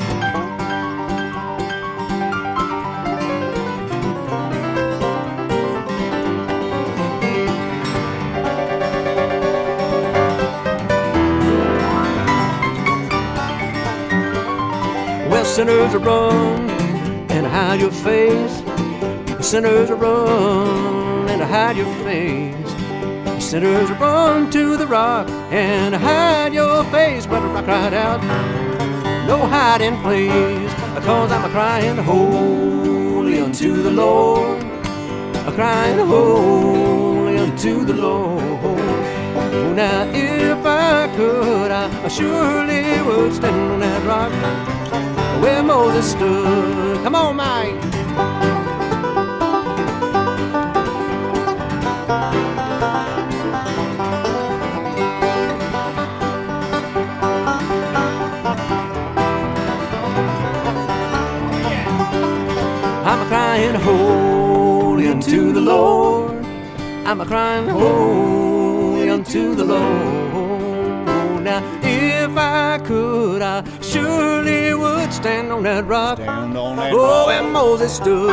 [15.31, 16.69] Well, sinners run
[17.31, 18.61] and hide your face.
[19.41, 20.98] Sinners run and
[21.49, 22.55] hide your face.
[23.43, 27.25] Sinners run to the rock and hide your face.
[27.25, 28.21] But the rock cried out,
[29.27, 30.71] no hiding place.
[31.03, 34.61] Cause I'm a crying holy unto the Lord.
[35.47, 38.43] A crying holy unto the Lord.
[39.75, 44.31] Now if I could, I surely would stand on that rock
[45.41, 47.03] where Moses stood.
[47.03, 47.88] Come on, Mike.
[67.09, 71.43] I'm a crying holy unto the Lord.
[71.43, 76.19] Now, if I could, I surely would stand on that rock.
[76.19, 77.29] Stand on that Oh, rock.
[77.29, 78.29] and Moses stood.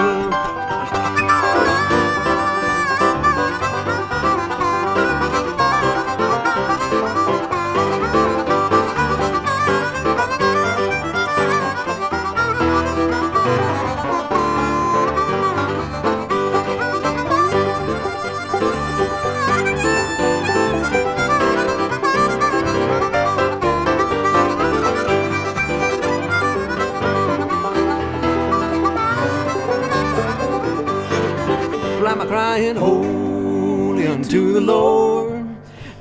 [32.56, 35.46] Crying holy unto the Lord.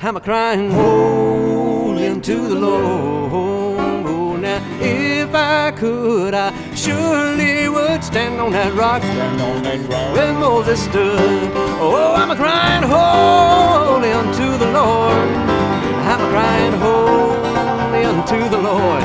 [0.02, 3.34] I'm a crying holy unto the Lord.
[4.08, 9.82] Oh, now, if I could, I surely would stand on that rock Stand on that
[9.90, 10.16] rock.
[10.16, 11.52] when Moses stood.
[11.82, 15.28] Oh, I'm a crying holy unto the Lord.
[16.08, 19.04] I'm a crying holy unto the Lord.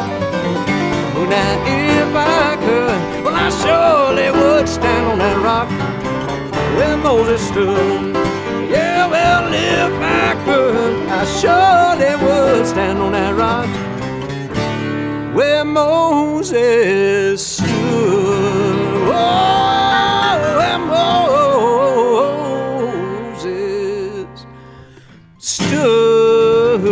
[1.18, 5.89] Oh, now if I could, well, I surely would stand on that rock
[6.80, 8.14] where Moses stood.
[8.70, 13.68] Yeah, well, if I could, I surely would stand on that rock
[15.36, 17.68] where Moses stood.
[19.12, 20.78] Oh, where
[22.96, 24.46] Moses
[25.36, 26.80] stood.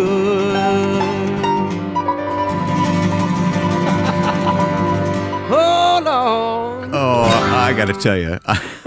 [5.50, 6.90] oh.
[6.92, 7.24] Oh,
[7.56, 8.38] I got to tell you,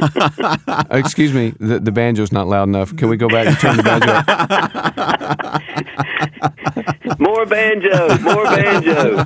[0.92, 2.96] excuse me, the, the banjo's not loud enough.
[2.96, 5.62] Can we go back and turn the banjo up?
[7.20, 9.26] More banjo, more banjo.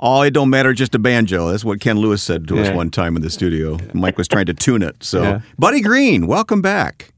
[0.00, 1.50] oh, it don't matter, just a banjo.
[1.50, 3.78] That's what Ken Lewis said to us one time in the studio.
[3.92, 5.02] Mike was trying to tune it.
[5.04, 5.40] So, Yeah.
[5.58, 7.12] Buddy Green, welcome back.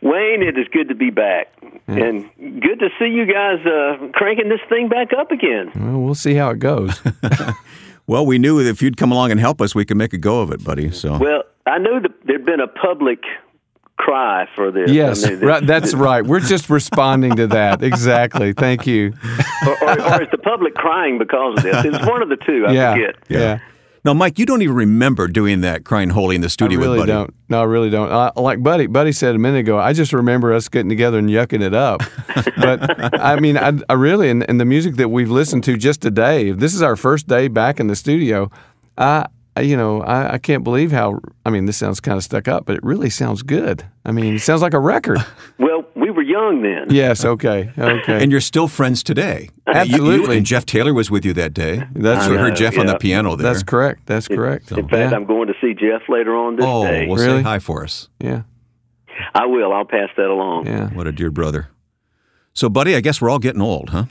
[0.00, 1.48] Wayne, it is good to be back.
[1.88, 5.72] And good to see you guys uh, cranking this thing back up again.
[5.74, 7.00] Well, we'll see how it goes.
[8.08, 10.18] Well, we knew that if you'd come along and help us, we could make a
[10.18, 10.90] go of it, buddy.
[10.90, 13.18] So, Well, I knew that there'd been a public
[13.98, 14.90] cry for this.
[14.90, 16.24] Yes, I mean, right, that's right.
[16.24, 17.82] We're just responding to that.
[17.82, 18.54] Exactly.
[18.54, 19.12] Thank you.
[19.66, 21.84] or, or, or is the public crying because of this?
[21.84, 22.64] It's one of the two.
[22.66, 22.94] I yeah.
[22.94, 23.16] forget.
[23.28, 23.58] Yeah.
[24.04, 26.98] Now, Mike, you don't even remember doing that crying holy in the I studio really
[26.98, 27.12] with Buddy.
[27.12, 27.34] don't.
[27.48, 28.10] No, I really don't.
[28.10, 31.28] Uh, like Buddy, Buddy said a minute ago, I just remember us getting together and
[31.28, 32.02] yucking it up.
[32.56, 36.00] but I mean, I, I really, and, and the music that we've listened to just
[36.02, 38.50] today, this is our first day back in the studio.
[38.96, 41.18] I, I- you know, I, I can't believe how.
[41.44, 43.84] I mean, this sounds kind of stuck up, but it really sounds good.
[44.04, 45.18] I mean, it sounds like a record.
[45.58, 45.77] Well, we were
[46.28, 46.86] young then.
[46.90, 47.24] yes.
[47.24, 47.70] Okay.
[47.78, 48.22] Okay.
[48.22, 49.48] And you're still friends today.
[49.68, 50.36] You- You, Absolutely.
[50.38, 51.82] and Jeff Taylor was with you that day.
[51.92, 52.40] That's we right.
[52.42, 53.50] heard Jeff on the piano there.
[53.52, 54.06] That's correct.
[54.06, 54.72] That's correct.
[54.72, 55.16] In fact, yeah.
[55.16, 56.70] I'm going to see Jeff later on this day.
[56.70, 57.06] oh, day.
[57.06, 57.38] well, Really?
[57.40, 58.08] say hi for us.
[58.18, 58.42] yeah.
[59.34, 59.72] I will.
[59.72, 60.66] I'll pass that along.
[60.66, 60.88] Yeah.
[60.90, 61.68] What a dear brother.
[62.54, 64.04] So, buddy, I guess we're all getting old, huh?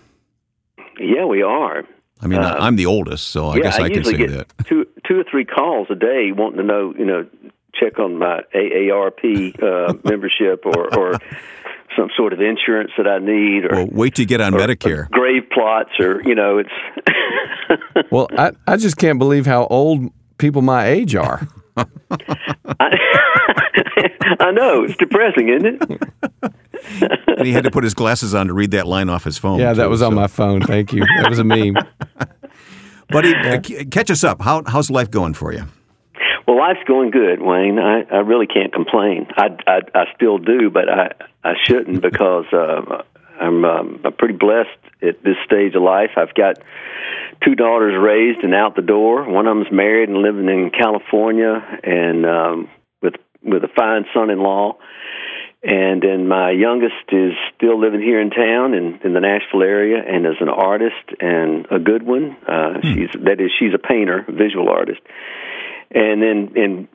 [0.99, 1.83] Yeah, we are.
[2.21, 4.27] I mean, Uh, I'm the oldest, so I yeah, guess I, I can usually say
[4.27, 4.65] get that.
[4.67, 7.25] two two or three calls a day wanting to know, you know,
[7.73, 9.23] check on my AARP
[9.63, 11.13] uh, membership or or
[11.97, 15.05] some sort of insurance that I need or, Well, wait to get on or- Medicare.
[15.05, 16.69] or grave plots or you know, it's
[18.11, 21.47] Well, I, I just can't believe how old people my age are.
[21.77, 21.85] I,
[24.39, 26.11] I know it's depressing, isn't it?
[27.37, 29.59] and he had to put his glasses on to read that line off his phone.
[29.59, 30.61] Yeah, that too, was on my phone.
[30.61, 31.01] Thank you.
[31.21, 31.75] That was a meme.
[33.09, 34.41] Buddy, uh, catch us up.
[34.41, 35.65] How, how's life going for you?
[36.47, 37.77] Well, life's going good, Wayne.
[37.77, 39.27] I, I really can't complain.
[39.35, 41.11] I, I I still do, but I
[41.43, 43.03] I shouldn't because uh,
[43.37, 46.11] I'm um, I'm pretty blessed at this stage of life.
[46.15, 46.59] I've got
[47.43, 49.29] two daughters raised and out the door.
[49.29, 52.69] One of them's married and living in California, and um,
[53.01, 54.77] with with a fine son-in-law.
[55.63, 59.97] And then my youngest is still living here in town in, in the Nashville area,
[59.97, 62.37] and is an artist and a good one.
[62.47, 65.01] Uh, She's that is she's a painter, visual artist
[65.91, 66.87] and then and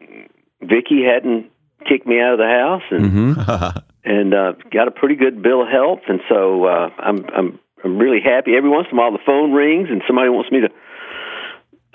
[0.60, 1.50] Vicky hadn't
[1.88, 3.36] kicked me out of the house and
[4.04, 7.98] and uh, got a pretty good bill of health and so uh, I'm I'm I'm
[7.98, 8.52] really happy.
[8.56, 10.68] Every once in a while the phone rings and somebody wants me to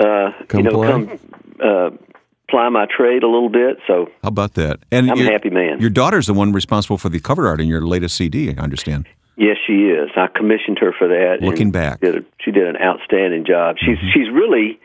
[0.06, 0.88] uh, Come you know play.
[0.88, 1.20] come
[1.64, 1.90] uh,
[2.50, 3.78] ply my trade a little bit.
[3.88, 4.80] So How about that?
[4.92, 5.80] And I'm a happy man.
[5.80, 9.08] Your daughter's the one responsible for the cover art in your latest CD, I understand.
[9.38, 10.10] Yes, she is.
[10.16, 11.38] I commissioned her for that.
[11.42, 12.02] Looking back.
[12.02, 13.76] did a, she did an outstanding job.
[13.80, 14.80] She's she's really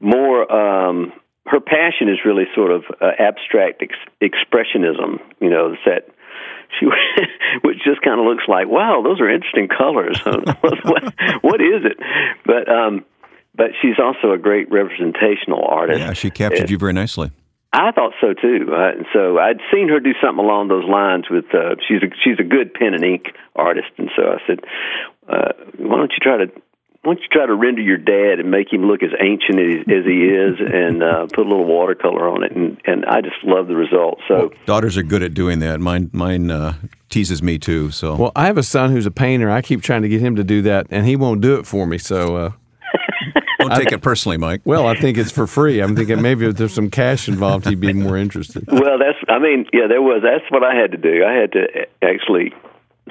[0.00, 0.50] more.
[0.50, 1.12] Um,
[1.46, 5.20] her passion is really sort of uh, abstract ex- expressionism.
[5.40, 6.08] You know, it's that
[6.78, 6.86] she
[7.62, 10.20] which just kind of looks like, wow, those are interesting colors.
[10.24, 11.98] what, what is it?
[12.44, 13.04] But um,
[13.54, 16.00] but she's also a great representational artist.
[16.00, 17.30] Yeah, she captured you very nicely.
[17.72, 18.72] I thought so too.
[18.72, 21.46] Uh, and so I'd seen her do something along those lines with.
[21.52, 24.60] Uh, she's a she's a good pen and ink artist, and so I said,
[25.28, 26.46] uh, "Why don't you try to
[27.06, 29.76] why don't you try to render your dad and make him look as ancient as,
[29.88, 33.36] as he is, and uh, put a little watercolor on it?" And and I just
[33.44, 34.18] love the result.
[34.28, 35.80] So Daughters are good at doing that.
[35.80, 36.74] Mine mine uh,
[37.08, 37.90] teases me too.
[37.92, 39.48] So Well, I have a son who's a painter.
[39.50, 41.86] I keep trying to get him to do that, and he won't do it for
[41.86, 41.98] me.
[41.98, 42.50] So, uh,
[43.60, 44.62] don't take it personally, Mike.
[44.64, 45.80] well, I think it's for free.
[45.80, 48.64] I'm thinking maybe if there's some cash involved, he'd be more interested.
[48.66, 49.18] Well, that's.
[49.28, 50.22] I mean, yeah, there was.
[50.22, 51.24] That's what I had to do.
[51.24, 52.52] I had to actually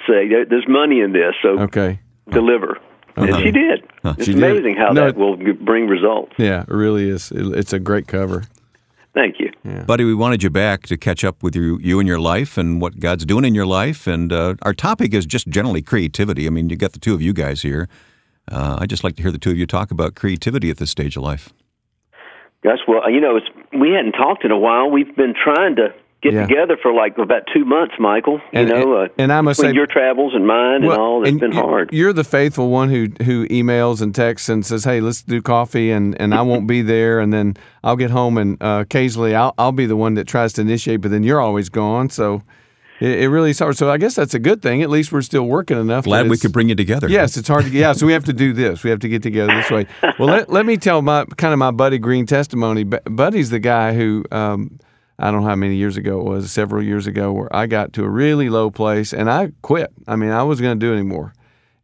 [0.08, 2.00] say there's money in this, so Okay.
[2.30, 2.78] deliver.
[3.16, 3.84] And she did.
[4.04, 4.44] It's She did.
[4.44, 6.34] amazing how No, that will bring results.
[6.38, 7.32] Yeah, it really is.
[7.32, 8.44] It, it's a great cover.
[9.14, 9.50] Thank you.
[9.86, 12.82] Buddy, we wanted you back to catch up with you, you and your life and
[12.82, 14.08] what God's doing in your life.
[14.08, 16.48] And uh, our topic is just generally creativity.
[16.48, 17.88] I mean, you got the two of you guys here.
[18.52, 20.92] Uh, I just like to hear the two of you talk about creativity at this
[20.92, 21.54] stage of life.
[22.62, 23.48] Gosh, well, you know, it's,
[23.80, 24.90] we hadn't talked in a while.
[24.92, 25.94] We've been trying to
[26.26, 26.48] get Yeah.
[26.48, 28.42] together for like about two months, Michael.
[28.52, 31.32] You And- know, uh, and I must say- your travels and mine and all, it's
[31.32, 31.90] and been you- hard.
[31.94, 35.92] You're the faithful one who who emails and texts and says, "Hey, let's do coffee,"
[35.92, 39.54] and, and I won't be there, and then I'll get home, and uh, occasionally I'll
[39.58, 42.42] I'll be the one that tries to initiate, but then you're always gone, so
[43.02, 43.76] it, it really is hard.
[43.76, 44.82] So I guess that's a good thing.
[44.82, 46.06] At least we're still working enough.
[46.06, 47.10] Glad we it's- could bring you together.
[47.10, 47.80] Yes, it's hard to get.
[47.80, 48.84] Yeah, so we have to do this.
[48.84, 49.86] We have to get together this way.
[50.18, 52.84] Well, let, let me tell my kind of my Buddy Green testimony.
[52.86, 54.80] Buddy's the guy who um,
[55.18, 57.94] I don't know how many years ago it was, several years ago, where I got
[57.94, 59.92] to a really low place and I quit.
[60.08, 61.34] I mean, I wasn't going to do it anymore.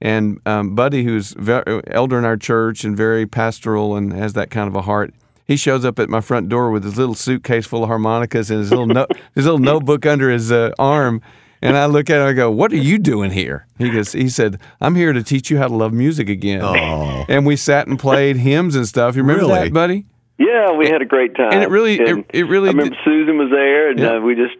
[0.01, 4.49] And um, Buddy, who's very, elder in our church and very pastoral and has that
[4.49, 5.13] kind of a heart,
[5.47, 8.59] he shows up at my front door with his little suitcase full of harmonicas and
[8.59, 9.05] his little no,
[9.35, 11.21] his little notebook under his uh, arm.
[11.61, 13.67] And I look at him and I go, What are you doing here?
[13.77, 16.61] He goes, He said, I'm here to teach you how to love music again.
[16.63, 17.25] Oh.
[17.29, 19.15] And we sat and played hymns and stuff.
[19.15, 19.65] You remember Really?
[19.65, 20.05] that, buddy?
[20.47, 21.51] Yeah, we had a great time.
[21.53, 24.11] and it really- it- And it really I remember Susan was there, and Yep.
[24.11, 24.55] uh, we just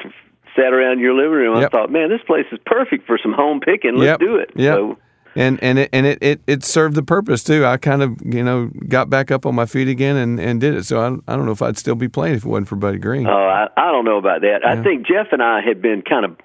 [0.55, 1.55] sat around your living room.
[1.57, 3.95] I thought, man, this place is perfect for some home picking.
[3.95, 4.19] Let's Yep.
[4.19, 4.49] do it.
[4.55, 4.73] Yeah.
[4.75, 4.97] So,
[5.33, 7.65] And and it and it, it, it served the purpose too.
[7.65, 10.73] I kind of you know got back up on my feet again and, and did
[10.75, 10.83] it.
[10.83, 12.97] So I, I don't know if I'd still be playing if it wasn't for Buddy
[12.97, 13.25] Green.
[13.27, 14.65] Oh, I, I don't know about that.
[14.65, 16.35] I think Jeff and I had been kind of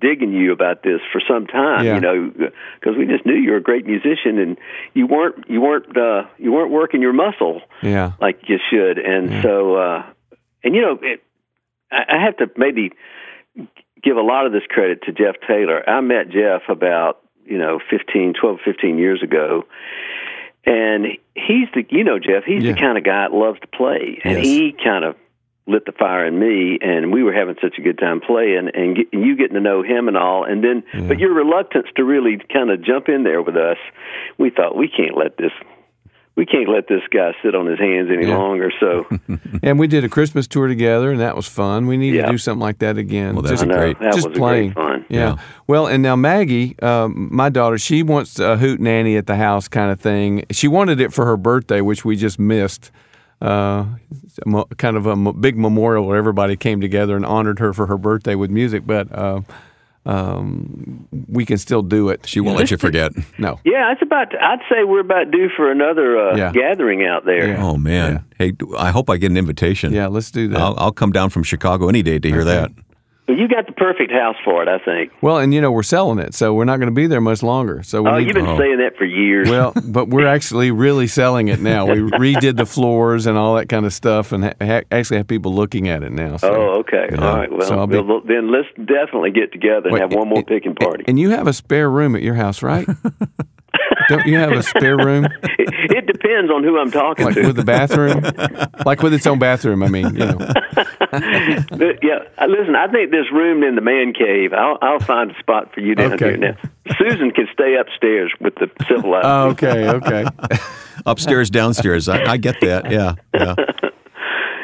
[0.00, 1.84] digging you about this for some time.
[1.84, 1.94] Yeah.
[1.96, 2.30] You know,
[2.80, 4.56] because we just knew you were a great musician, and
[4.94, 8.12] you weren't you weren't uh, you weren't working your muscle yeah.
[8.20, 8.98] like you should.
[8.98, 10.02] And so, uh,
[10.64, 11.22] and you know, it,
[11.90, 12.92] I I have to maybe
[14.02, 15.88] give a lot of this credit to Jeff Taylor.
[15.88, 19.64] I met Jeff about you know 15, 12, 15 years ago.
[20.68, 22.72] And he's the, you know, Jeff, he's Yeah.
[22.72, 24.20] the kind of guy that loves to play.
[24.24, 24.44] And Yes.
[24.44, 25.14] he kind of
[25.66, 28.96] lit the fire in me and we were having such a good time playing and,
[28.96, 32.04] get, and you getting to know him and all and then but your reluctance to
[32.04, 33.76] really kind of jump in there with us
[34.38, 35.50] we thought we can't let this
[36.36, 38.36] we can't let this guy sit on his hands any Yeah.
[38.36, 39.06] longer so
[39.62, 41.86] And we did a Christmas tour together, and that was fun.
[41.86, 42.26] We need Yeah.
[42.26, 43.34] to do something like that again.
[43.34, 43.98] Well, that's just, know great.
[44.00, 44.72] that just was playing.
[44.72, 45.18] great fun Yeah.
[45.30, 45.36] Yeah.
[45.66, 49.66] Well, and now Maggie, um, my daughter, she wants a hoot nanny at the house
[49.66, 50.44] kind of thing.
[50.50, 52.90] She wanted it for her birthday, which we just missed.
[53.40, 53.84] Uh,
[54.24, 57.72] it's a mo- kind of a big memorial where everybody came together and honored her
[57.74, 59.40] for her birthday with music, but uh,
[60.06, 62.26] um, we can still do it.
[62.26, 63.12] She won't let you forget.
[63.38, 63.60] No.
[63.64, 66.52] yeah it's about i'd say we're about due for another uh, Yeah.
[66.52, 67.64] gathering out there Yeah.
[67.64, 68.24] Oh man!
[68.38, 69.92] Hey, I hope I get an invitation.
[69.92, 70.58] Yeah, let's do that.
[70.60, 72.70] I'll, I'll come down from Chicago any day to hear that.
[73.28, 75.82] Well, you got the perfect house for it i think Well, and you know we're
[75.82, 77.82] selling it, so we're not going to be there much longer.
[77.82, 78.58] So we oh need you've been oh.
[78.58, 81.86] saying that for years Well, but we're actually really selling it now.
[81.86, 85.28] We redid the floors and all that kind of stuff, and ha- ha- actually have
[85.28, 86.36] people looking at it now.
[86.36, 86.54] So.
[86.54, 87.08] Oh, okay.
[87.18, 87.50] All right.
[87.50, 90.38] Well, So I'll be- well, then let's definitely get together and Wait, have one more
[90.38, 91.04] and- picking party.
[91.08, 92.86] And you have a spare room at your house, right?
[94.08, 95.32] Don't you have a spare room, it,
[95.96, 97.46] it depends on who I'm talking like to.
[97.48, 98.22] with the bathroom,
[98.86, 99.82] like with its own bathroom?
[99.82, 100.38] I mean, you know.
[101.10, 102.74] But, yeah, uh, listen.
[102.76, 104.52] I think this room in the man cave.
[104.52, 106.30] I'll, I'll find a spot for you down Okay.
[106.30, 106.36] here.
[106.36, 106.56] Now,
[106.98, 109.26] Susan can stay upstairs with the civilized.
[109.26, 110.24] Oh, okay, okay.
[111.06, 112.08] Upstairs, downstairs.
[112.08, 112.90] I, I get that.
[112.90, 113.54] Yeah, yeah.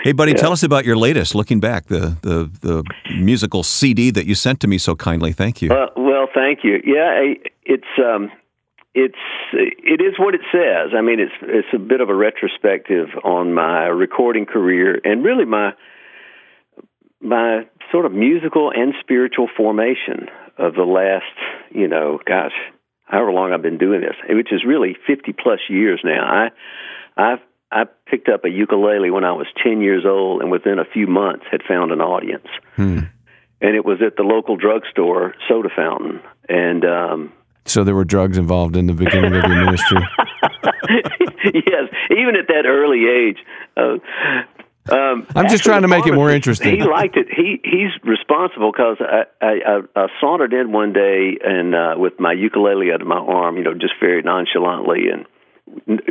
[0.05, 1.35] Hey, buddy, tell us about your latest.
[1.35, 2.85] Looking back, the the the
[3.21, 5.33] musical CD that you sent to me so kindly.
[5.33, 5.71] Thank you.
[5.71, 6.81] Uh, well, thank you.
[6.85, 8.31] Yeah, I- it's um,
[8.95, 9.15] it's
[9.53, 10.91] it is what it says.
[10.97, 15.47] I mean, it's it's a bit of a retrospective on my recording career and really
[15.47, 15.73] my
[17.21, 20.29] my sort of musical and spiritual formation
[20.59, 21.25] of the last,
[21.71, 22.53] you know, gosh,
[23.05, 26.25] however long I've been doing this, which is really 50 plus years now.
[26.25, 26.51] I
[27.17, 27.35] I
[27.71, 31.07] I picked up a ukulele when I was 10 years old and within a few
[31.07, 32.49] months had found an audience.
[33.63, 36.21] And it was at the local drugstore soda fountain.
[36.49, 37.33] And um
[37.65, 39.99] So there were drugs involved in the beginning of your ministry.
[41.45, 43.39] yes, even at that early age.
[43.77, 43.99] Uh,
[44.91, 46.81] Um, I'm just trying to make it more interesting.
[46.81, 47.29] He liked it.
[47.31, 52.19] He he's responsible because I, I I I sauntered in one day and uh, with
[52.19, 55.25] my ukulele under my arm, you know, just very nonchalantly and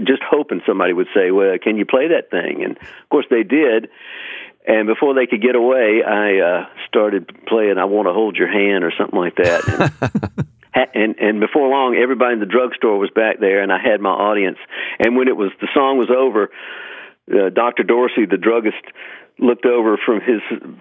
[0.07, 3.43] just hoping somebody would say, "Well, can you play that thing?" And of course they
[3.43, 3.89] did.
[4.65, 8.49] And before they could get away, I uh, started playing "I Want to Hold Your
[8.49, 9.91] Hand" or something like that.
[10.73, 14.09] And, and before long, everybody in the drugstore was back there, and I had my
[14.09, 14.57] audience.
[14.99, 16.49] And when it was the song was over,
[17.29, 18.83] uh, Doctor Dorsey, the druggist,
[19.37, 20.39] looked over from his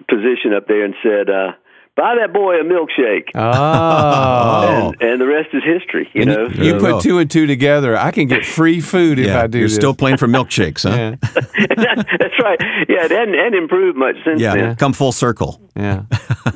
[0.09, 1.53] position up there and said, uh,
[2.01, 4.92] "Buy that boy a milkshake." Oh.
[5.01, 6.09] And, and the rest is history.
[6.14, 6.44] You know.
[6.48, 7.96] You There we put two and two together.
[7.96, 9.74] I can get free food if yeah, I do you're this.
[9.76, 10.96] still playing for milkshakes, huh?
[10.96, 11.94] Yeah.
[12.20, 12.59] That's right.
[12.88, 14.76] Yeah, it hadn't, hadn't improved much since Yeah, then.
[14.76, 15.61] come full circle.
[15.76, 16.05] Yeah.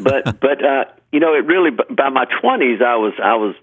[0.01, 3.55] but but uh, you know, it really by my twenties, I was I was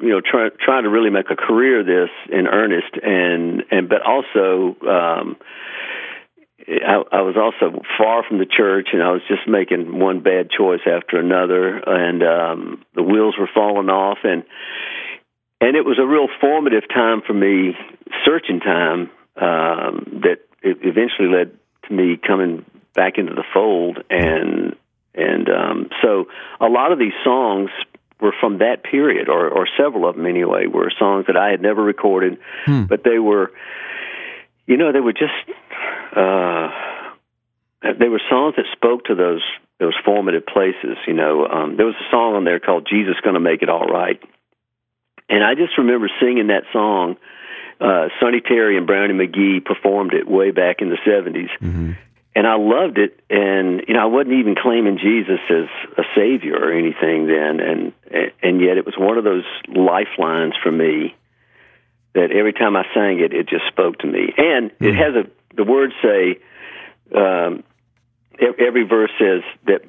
[0.00, 3.88] you know trying trying to really make a career of this in earnest, and and
[3.88, 4.76] but also.
[4.86, 5.36] um
[6.68, 10.50] I, I was also far from the church, and I was just making one bad
[10.50, 14.44] choice after another, and um, the wheels were falling off, and
[15.60, 17.76] and it was a real formative time for me,
[18.24, 21.56] searching time um, that eventually led
[21.88, 24.76] to me coming back into the fold, and
[25.14, 26.26] and um, so
[26.60, 27.70] a lot of these songs
[28.20, 31.60] were from that period, or or several of them anyway, were songs that I had
[31.60, 32.38] never recorded,
[32.86, 33.50] but they were,
[34.66, 35.32] you know, they were just.
[36.14, 36.70] Uh,
[37.98, 39.42] they were songs that spoke to those
[39.80, 40.96] those formative places.
[41.06, 43.86] You know, um, there was a song on there called "Jesus Gonna Make It All
[43.86, 44.22] Right,"
[45.28, 47.16] and I just remember singing that song.
[47.80, 51.96] Uh, Sonny Terry and Brownie McGhee performed it way back in the 70s
[52.34, 53.20] and I loved it.
[53.30, 57.92] And you know, I wasn't even claiming Jesus as a savior or anything then, and
[58.42, 61.14] and yet it was one of those lifelines for me
[62.14, 64.32] that every time I sang it, it just spoke to me.
[64.36, 65.24] And it has a
[65.56, 66.38] the words say
[67.14, 67.64] um,
[68.58, 69.82] every verse says that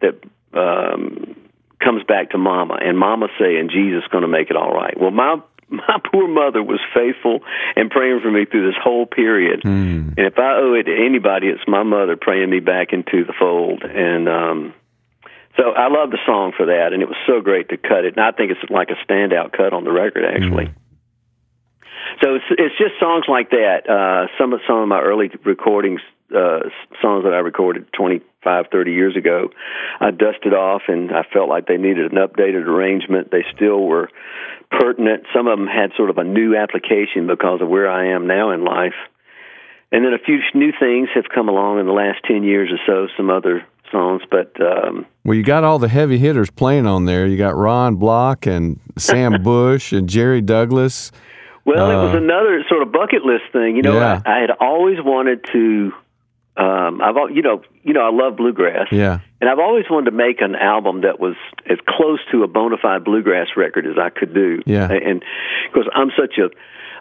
[0.00, 0.22] that
[0.58, 1.36] um,
[1.80, 4.98] comes back to Mama, and Mama saying Jesus is going to make it all right.
[4.98, 5.36] Well, my
[5.68, 7.40] my poor mother was faithful
[7.74, 9.62] and praying for me through this whole period.
[10.16, 13.32] And if I owe it to anybody, it's my mother praying me back into the
[13.38, 13.82] fold.
[13.82, 14.74] And um,
[15.56, 18.16] so I love the song for that, and it was so great to cut it.
[18.16, 20.66] And I think it's like a standout cut on the record, actually.
[22.22, 23.88] So it's it's just songs like that.
[23.88, 26.00] Uh, some of some of my early recordings,
[26.30, 26.68] uh,
[27.02, 29.50] songs that I recorded 25, 30 years ago,
[30.00, 33.30] I dusted off, and I felt like they needed an updated arrangement.
[33.30, 34.10] They still were
[34.70, 35.24] pertinent.
[35.34, 38.50] Some of them had sort of a new application because of where I am now
[38.50, 38.96] in life.
[39.92, 42.78] And then a few new things have come along in the last ten years or
[42.86, 43.08] so.
[43.16, 47.26] Some other songs, but um, Well, you got all the heavy hitters playing on there.
[47.26, 51.12] You got Ron Block and Sam Bush and Jerry Douglas.
[51.64, 53.76] Well, it was Uh, another sort of bucket list thing.
[53.76, 54.20] You know, Yeah.
[54.26, 55.92] I, I had always wanted to.
[56.56, 59.18] Um, I've al- you know you know I love bluegrass, Yeah.
[59.40, 61.34] and I've always wanted to make an album that was
[61.68, 64.62] as close to a bona fide bluegrass record as I could do.
[64.64, 64.88] Yeah.
[64.92, 65.24] and
[65.72, 66.50] because I'm such a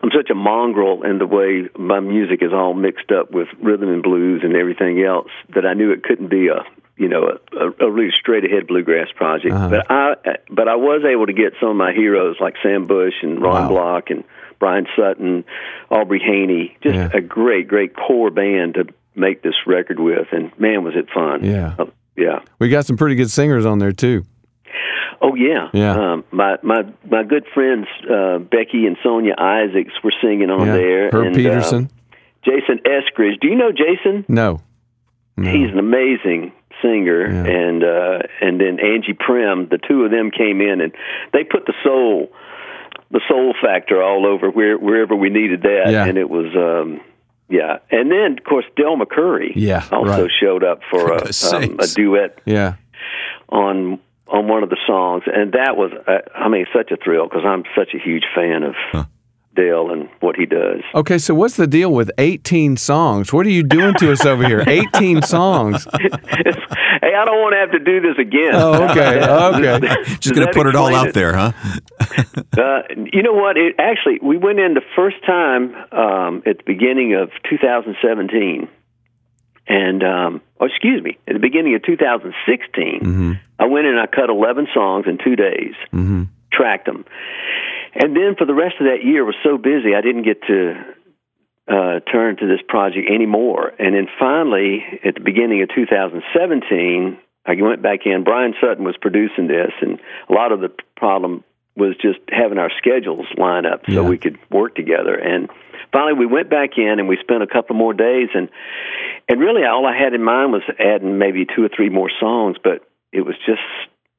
[0.01, 3.89] I'm such a mongrel in the way my music is all mixed up with rhythm
[3.89, 6.63] and blues and everything else that I knew it couldn't be a
[6.97, 9.53] you know a, a, a really straight ahead bluegrass project.
[9.53, 9.69] Uh-huh.
[9.69, 10.15] But I
[10.49, 13.63] but I was able to get some of my heroes like Sam Bush and Ron
[13.65, 13.69] Wow.
[13.69, 14.23] Block and
[14.63, 15.43] Bryan Sutton,
[15.91, 17.09] Aubrey Haynie, just Yeah.
[17.13, 21.43] a great great core band to make this record with, and man was it fun.
[21.43, 21.75] Yeah.
[21.77, 22.39] Uh, yeah.
[22.59, 24.23] We got some pretty good singers on there too.
[25.21, 25.95] Oh yeah, Yeah.
[26.13, 30.73] Um, my my my good friends uh, Becky and Sonya Isaacs were singing on yeah.
[30.77, 31.09] there.
[31.11, 31.89] Herb and, Peterson.
[31.91, 33.39] Uh, Jason Eskridge.
[33.41, 34.23] Do you know Jason?
[34.29, 34.61] no.
[35.35, 35.51] No.
[35.51, 36.51] He's an amazing
[36.81, 37.45] singer, Yeah.
[37.59, 39.67] and uh, and then Angie Primm.
[39.69, 40.93] The two of them came in and
[41.33, 42.31] they put the soul,
[43.11, 46.05] the soul factor all over where wherever we needed that, Yeah.
[46.05, 46.55] and it was.
[46.55, 47.01] Um,
[47.49, 50.31] yeah, and then of course Del McCoury Yeah, also right.
[50.41, 52.75] showed up for a, um, a duet Yeah.
[53.49, 57.27] on on one of the songs, and that was, uh, I mean, such a thrill
[57.27, 58.75] because I'm such a huge fan of
[59.55, 60.81] Del and what he does.
[60.95, 63.31] Okay, so what's the deal with 18 songs?
[63.31, 64.63] What are you doing to us over here?
[64.67, 65.85] 18 songs.
[65.99, 68.51] hey, I don't want to have to do this again.
[68.55, 69.23] Oh, okay.
[69.23, 70.03] Okay.
[70.19, 71.51] Just going to put it all explain out there, huh?
[72.57, 72.81] Uh,
[73.11, 73.57] you know what?
[73.57, 78.67] It actually we went in the first time um, at the beginning of 2017,
[79.67, 83.39] and um, oh, excuse me, at the beginning of 2016.
[83.59, 86.23] I went in and I cut 11 songs in two days, Mm-hmm.
[86.51, 87.05] tracked them,
[87.95, 90.73] and then for the rest of that year was so busy I didn't get to
[91.67, 93.71] uh, turn to this project anymore.
[93.79, 98.23] And then finally, at the beginning of 2017, I went back in.
[98.23, 101.43] Bryan Sutton was producing this, and a lot of the problem
[101.75, 104.09] was just having our schedules line up so Yeah.
[104.09, 105.15] we could work together.
[105.15, 105.49] And
[105.91, 108.29] finally, we went back in and we spent a couple more days.
[108.35, 108.49] And
[109.29, 112.57] and really, all I had in mind was adding maybe two or three more songs,
[112.63, 113.61] but it was just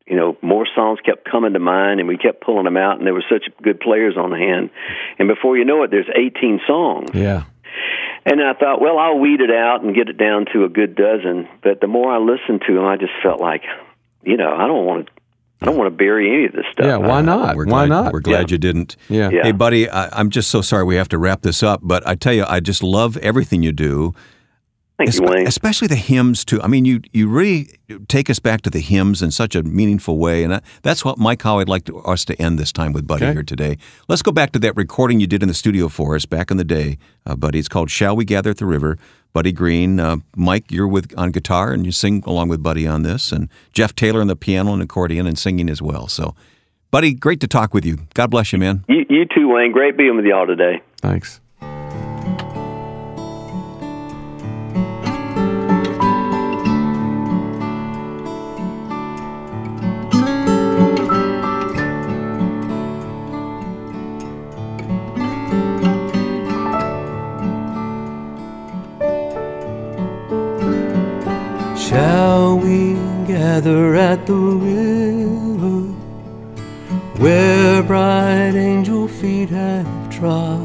[0.06, 2.98] you know more songs kept coming to mind, and we kept pulling them out.
[2.98, 4.70] And there were such good players on hand.
[5.18, 7.10] And before you know it, there's 18 songs.
[7.14, 7.44] Yeah.
[8.26, 10.94] And I thought, well, I'll weed it out and get it down to a good
[10.94, 11.46] dozen.
[11.62, 13.62] But the more I listened to them, I just felt like,
[14.22, 15.12] you know, I don't want to.
[15.62, 16.84] I don't want to bury any of this stuff.
[16.84, 17.56] Yeah, why not?
[17.56, 18.12] We're Why glad, not?
[18.12, 18.54] We're glad Yeah.
[18.54, 18.96] you didn't.
[19.08, 19.30] Yeah.
[19.30, 19.42] Yeah.
[19.44, 22.16] Hey, buddy, I, I'm just so sorry we have to wrap this up, but I
[22.16, 24.12] tell you, I just love everything you do.
[24.96, 25.46] Thank you, Wayne.
[25.48, 26.62] Especially the hymns too.
[26.62, 27.68] I mean, you you really
[28.06, 31.18] take us back to the hymns in such a meaningful way, and I, that's what
[31.18, 33.32] Mike how I'd like to, us to end this time with Buddy Okay.
[33.32, 33.76] here today.
[34.08, 36.58] Let's go back to that recording you did in the studio for us back in
[36.58, 37.58] the day, uh, Buddy.
[37.58, 38.96] It's called "Shall We Gather at the River."
[39.32, 43.02] Buddy Green, uh, Mike, you're with on guitar and you sing along with Buddy on
[43.02, 46.06] this, and Jeff Taylor on the piano and accordion and singing as well.
[46.06, 46.36] So,
[46.92, 47.98] Buddy, great to talk with you.
[48.14, 48.84] God bless you, man.
[48.88, 49.72] You, you too, Wayne.
[49.72, 50.80] Great being with y'all today.
[51.02, 51.40] Thanks.
[71.94, 75.92] Shall we gather at the river
[77.22, 80.60] where bright angel feet have trod,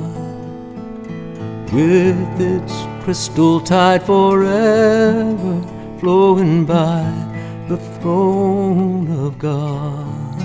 [1.72, 2.74] with its
[3.04, 5.62] crystal tide forever
[6.00, 7.06] flowing by
[7.68, 10.42] the throne of God?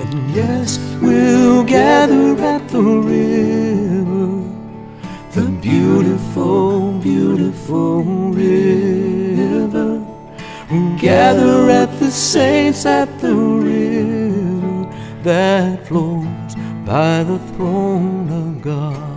[0.00, 3.81] And yes, we'll gather at the river
[5.62, 8.02] beautiful, beautiful
[8.32, 10.04] river.
[10.70, 14.90] We gather at the saints at the river
[15.22, 19.10] that flows by the throne of God.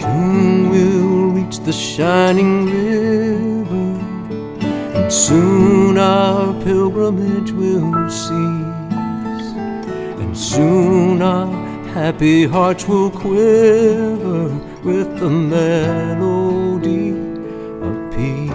[0.00, 4.00] Soon we'll reach the shining river,
[4.98, 8.65] and soon our pilgrimage will cease.
[10.36, 11.46] Soon our
[11.94, 14.48] happy hearts will quiver
[14.84, 17.12] with the melody
[17.80, 18.50] of peace.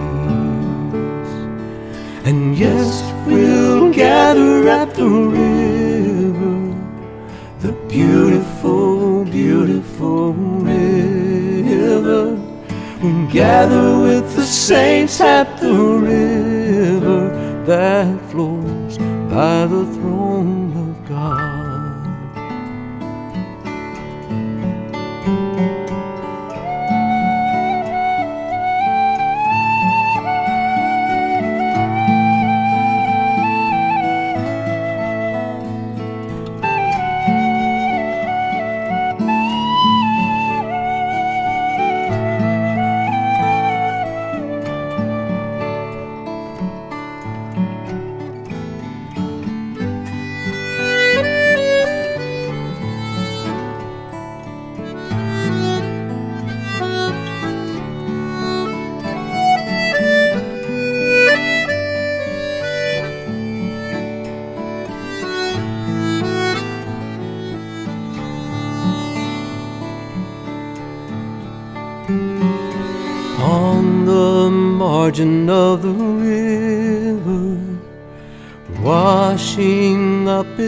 [2.24, 6.72] And yes, we'll gather at the river,
[7.58, 12.36] the beautiful, beautiful river.
[13.02, 17.28] We'll gather with the saints at the river
[17.66, 20.81] that flows by the throne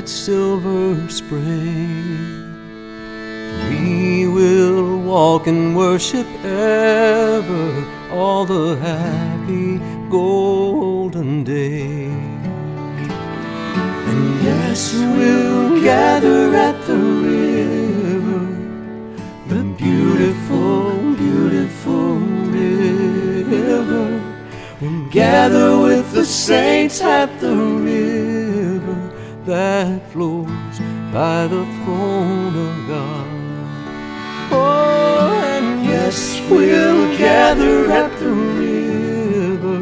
[0.04, 1.96] its silver spray.
[3.70, 7.66] We will walk and worship ever
[8.12, 9.78] all the happy
[10.10, 12.10] golden day.
[14.10, 17.00] And yes, we'll gather at the
[17.30, 18.44] river
[19.48, 22.16] the beautiful, beautiful
[22.58, 24.20] river.
[24.82, 27.73] We'll gather with the saints at the river
[29.46, 30.78] that flows
[31.12, 33.26] by the throne of God.
[34.50, 39.80] Oh, and yes, we'll gather at the river,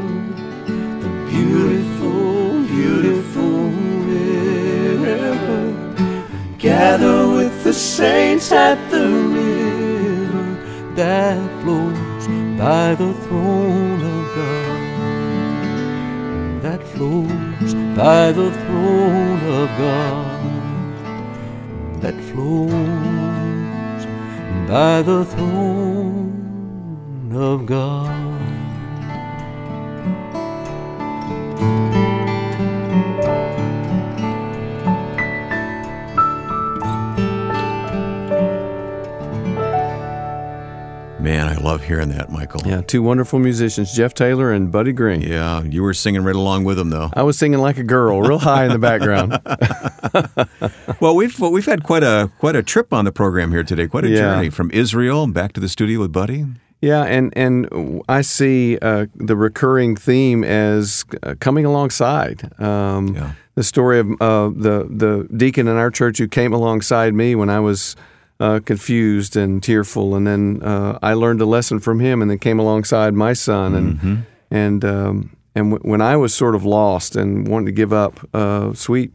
[1.01, 3.71] the beautiful, beautiful
[4.11, 5.63] river
[6.59, 12.27] gather with the saints at the river that flows
[12.59, 13.92] by the throne.
[16.83, 20.27] That flows by the throne of God.
[22.03, 24.07] That flows
[24.69, 26.33] by the throne
[27.33, 28.32] of God.
[41.23, 42.63] Man, I love hearing that, Michael.
[42.67, 45.21] Yeah, two wonderful musicians, Jeff Taylor and Buddy Green.
[45.21, 47.11] Yeah, you were singing right along with them, though.
[47.15, 49.39] I was singing like a girl, real high in the background.
[51.01, 53.87] Well, we've well, we've had quite a quite a trip on the program here today.
[53.89, 54.17] Quite a Yeah.
[54.19, 56.45] journey from Israel back to the studio with Buddy.
[56.81, 62.51] Yeah, and and I see uh, the recurring theme as uh, coming alongside.
[62.61, 63.33] Um, Yeah.
[63.55, 67.51] The story of uh, the the deacon in our church who came alongside me when
[67.51, 67.97] I was
[68.43, 72.39] uh, confused and tearful, and then uh, I learned a lesson from him, and then
[72.39, 75.17] came alongside my son, and and um,
[75.55, 79.11] and w- when I was sort of lost and wanted to give up, uh, sweet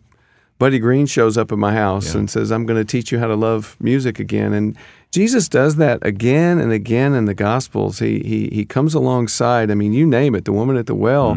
[0.60, 3.28] Buddy Green shows up at my house and says, I'm going to teach you how
[3.28, 4.54] to love music again.
[4.54, 4.76] And
[5.12, 8.00] Jesus does that again and again in the Gospels.
[8.00, 11.36] He, he, he comes alongside, I mean, you name it, the woman at the well,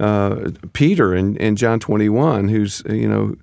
[0.00, 3.36] uh, Peter in, in John 21, who's, you know,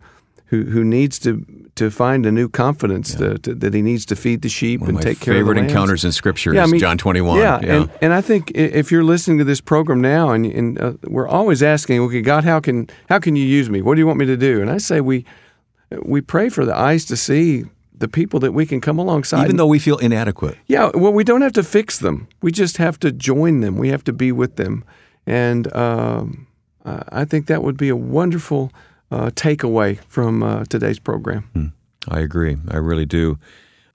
[0.49, 1.45] who, who needs to,
[1.75, 4.89] to find a new confidence to, to, that he needs to feed the sheep One
[4.89, 7.39] and take care of the favorite encounters in Scripture Yeah, I is mean, John 21.
[7.39, 10.93] Yeah, And, and I think if you're listening to this program now, and, and uh,
[11.03, 13.83] we're always asking, okay, God, how can how can you use me?
[13.83, 14.59] What do you want me to do?
[14.59, 15.23] And I say we
[16.01, 19.43] we pray for the eyes to see the people that we can come alongside.
[19.43, 20.57] Even though we feel inadequate.
[20.65, 22.27] yeah, well, we don't have to fix them.
[22.41, 23.77] We just have to join them.
[23.77, 24.83] We have to be with them,
[25.27, 26.47] and um,
[26.85, 28.71] I think that would be a wonderful
[29.11, 31.73] uh, takeaway from uh, today's program.
[32.07, 32.57] I agree.
[32.69, 33.37] I really do.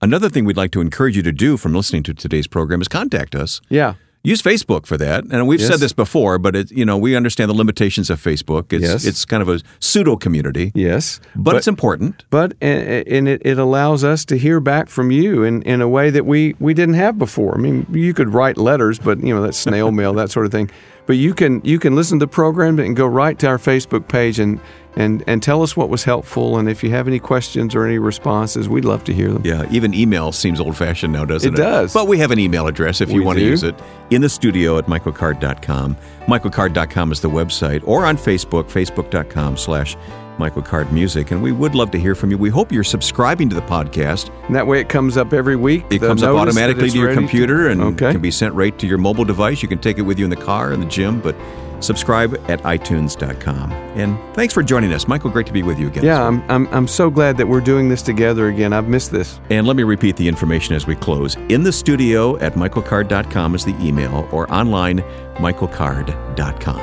[0.03, 2.89] Another thing we'd like to encourage you to do from listening to today's program is
[2.89, 3.61] contact us.
[3.71, 3.95] Yeah.
[4.27, 5.69] Use Facebook for that, and we've Yes.
[5.69, 8.73] said this before, but it, you know we understand the limitations of Facebook.
[8.73, 9.05] It's Yes.
[9.05, 11.21] it's kind of a pseudo community, Yes.
[11.37, 12.25] but, it's important.
[12.31, 15.89] but and and it, it allows us to hear back from you in, in a
[15.89, 17.55] way that we, we didn't have before.
[17.55, 20.53] I mean, you could write letters, but you know that's snail mail, that sort of
[20.53, 20.71] thing.
[21.07, 24.09] But you can you can listen to the program and go right to our Facebook
[24.09, 24.59] page and
[24.97, 26.57] and and tell us what was helpful.
[26.57, 29.43] And if you have any questions or any responses, we'd love to hear them.
[29.45, 31.59] Yeah, even email seems old fashioned now, doesn't it?
[31.59, 31.93] It does.
[31.93, 33.75] But we have an email address if you We want to use it
[34.11, 35.97] in the studio at michaelcard.com.
[36.27, 39.97] Michaelcard.com is the website, or on Facebook, facebook.com slash
[40.39, 41.31] michaelcardmusic.
[41.31, 42.39] And we would love to hear from you.
[42.39, 44.31] We hope you're subscribing to the podcast.
[44.47, 45.85] And that way, it comes up every week.
[45.91, 48.13] It comes up automatically to your computer and okay.
[48.13, 49.63] can be sent right to your mobile device.
[49.63, 51.37] You can take it with you in the car, in the gym, but
[51.81, 53.73] subscribe at itunes.com.
[53.73, 55.07] And thanks for joining us.
[55.07, 56.05] Michael, great to be with you again.
[56.05, 58.73] Yeah, I'm, I'm I'm so glad that we're doing this together again.
[58.73, 59.39] I've missed this.
[59.51, 61.37] And let me repeat the information as we close.
[61.49, 64.99] In the studio at michaelcard.com is the email, or online,
[65.37, 66.81] michaelcard.com.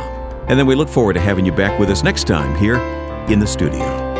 [0.48, 3.40] And then we look forward to having you back with us next time here in
[3.40, 4.11] the studio.